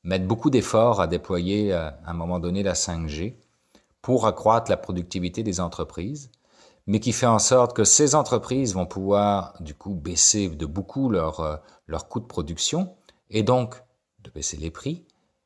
[0.05, 3.37] mettre beaucoup d'efforts à déployer à un moment donné la 5G
[4.03, 6.31] pour accroître la productivité des entreprises
[6.91, 11.09] mais qui fait en sorte que ces entreprises vont pouvoir du coup baisser de beaucoup
[11.09, 11.57] leur, euh,
[12.09, 12.97] coût de production
[13.29, 13.81] et donc
[14.25, 15.05] de baisser les prix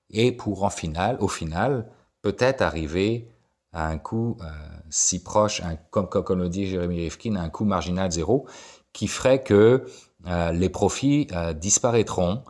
[0.08, 1.90] et pour en final, au final,
[2.22, 3.28] peut-être arriver
[3.74, 4.46] à un coût euh,
[4.88, 8.46] si proche, comme le dit Jérémy Rifkin, un coût marginal zéro
[8.94, 9.84] qui ferait que
[10.26, 12.42] euh, les profits disparaîtront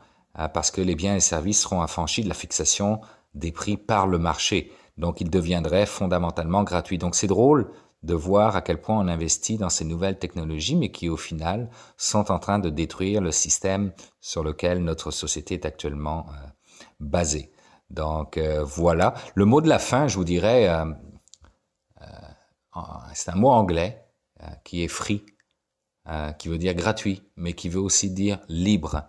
[0.52, 3.00] parce que les biens et services seront affranchis de la fixation
[3.34, 4.72] des prix par le marché.
[4.96, 6.98] Donc, ils deviendraient fondamentalement gratuits.
[6.98, 7.70] Donc, c'est drôle
[8.04, 11.70] de voir à quel point on investit dans ces nouvelles technologies, mais qui au final
[11.96, 16.46] sont en train de détruire le système sur lequel notre société est actuellement euh,
[17.00, 17.50] basée.
[17.88, 19.14] Donc euh, voilà.
[19.34, 20.84] Le mot de la fin, je vous dirais, euh,
[23.14, 24.04] c'est un mot anglais
[24.64, 25.24] qui est free,
[26.38, 29.04] qui veut dire gratuit, mais qui veut aussi dire libre.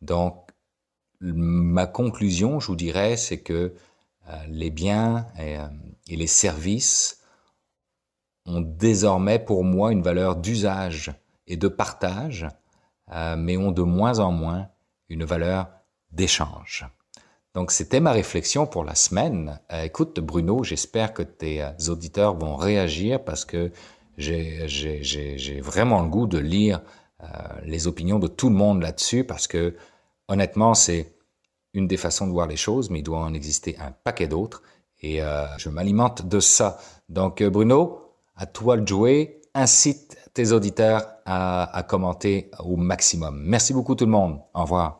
[0.00, 0.48] Donc
[1.20, 3.74] ma conclusion, je vous dirais, c'est que
[4.48, 7.18] les biens et les services
[8.48, 11.12] ont désormais pour moi une valeur d'usage
[11.46, 12.48] et de partage,
[13.12, 14.68] euh, mais ont de moins en moins
[15.08, 15.68] une valeur
[16.10, 16.86] d'échange.
[17.54, 19.60] Donc c'était ma réflexion pour la semaine.
[19.72, 23.72] Euh, écoute Bruno, j'espère que tes euh, auditeurs vont réagir parce que
[24.16, 26.82] j'ai vraiment le goût de lire
[27.64, 29.76] les opinions de tout le monde là-dessus parce que
[30.26, 31.17] honnêtement c'est
[31.74, 34.62] une des façons de voir les choses, mais il doit en exister un paquet d'autres
[35.00, 35.20] et
[35.58, 36.78] je m'alimente de ça.
[37.08, 38.08] Donc Bruno,
[38.38, 39.42] à toi de jouer.
[39.54, 43.42] Incite tes auditeurs à, commenter au maximum.
[43.44, 44.40] Merci beaucoup tout le monde.
[44.54, 44.97] Au revoir.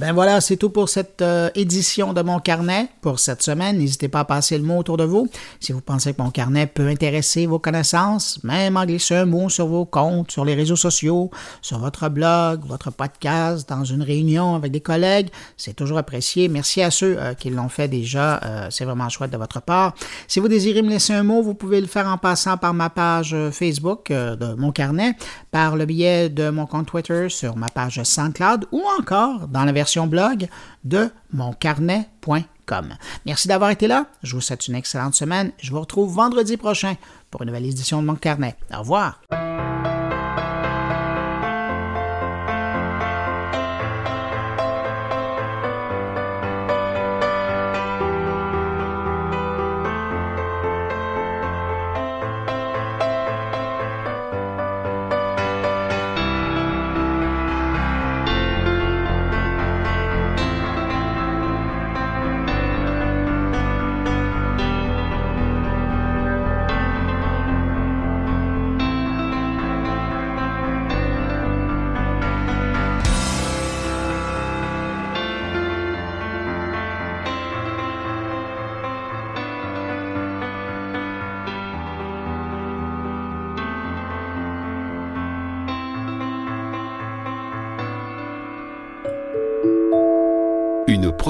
[0.00, 3.78] Bien, voilà, c'est tout pour cette euh, édition de mon carnet pour cette semaine.
[3.78, 5.28] N'hésitez pas à passer le mot autour de vous.
[5.60, 9.50] Si vous pensez que mon carnet peut intéresser vos connaissances, même en glissant un mot
[9.50, 14.54] sur vos comptes, sur les réseaux sociaux, sur votre blog, votre podcast, dans une réunion
[14.54, 15.28] avec des collègues,
[15.58, 16.48] c'est toujours apprécié.
[16.48, 18.40] Merci à ceux euh, qui l'ont fait déjà.
[18.42, 19.94] Euh, c'est vraiment chouette de votre part.
[20.26, 22.88] Si vous désirez me laisser un mot, vous pouvez le faire en passant par ma
[22.88, 25.14] page Facebook de mon carnet,
[25.50, 29.72] par le biais de mon compte Twitter sur ma page SoundCloud ou encore dans la
[30.06, 30.48] blog
[30.84, 32.94] de moncarnet.com.
[33.26, 34.06] Merci d'avoir été là.
[34.22, 35.52] Je vous souhaite une excellente semaine.
[35.58, 36.94] Je vous retrouve vendredi prochain
[37.30, 38.56] pour une nouvelle édition de Mon Carnet.
[38.74, 39.20] Au revoir.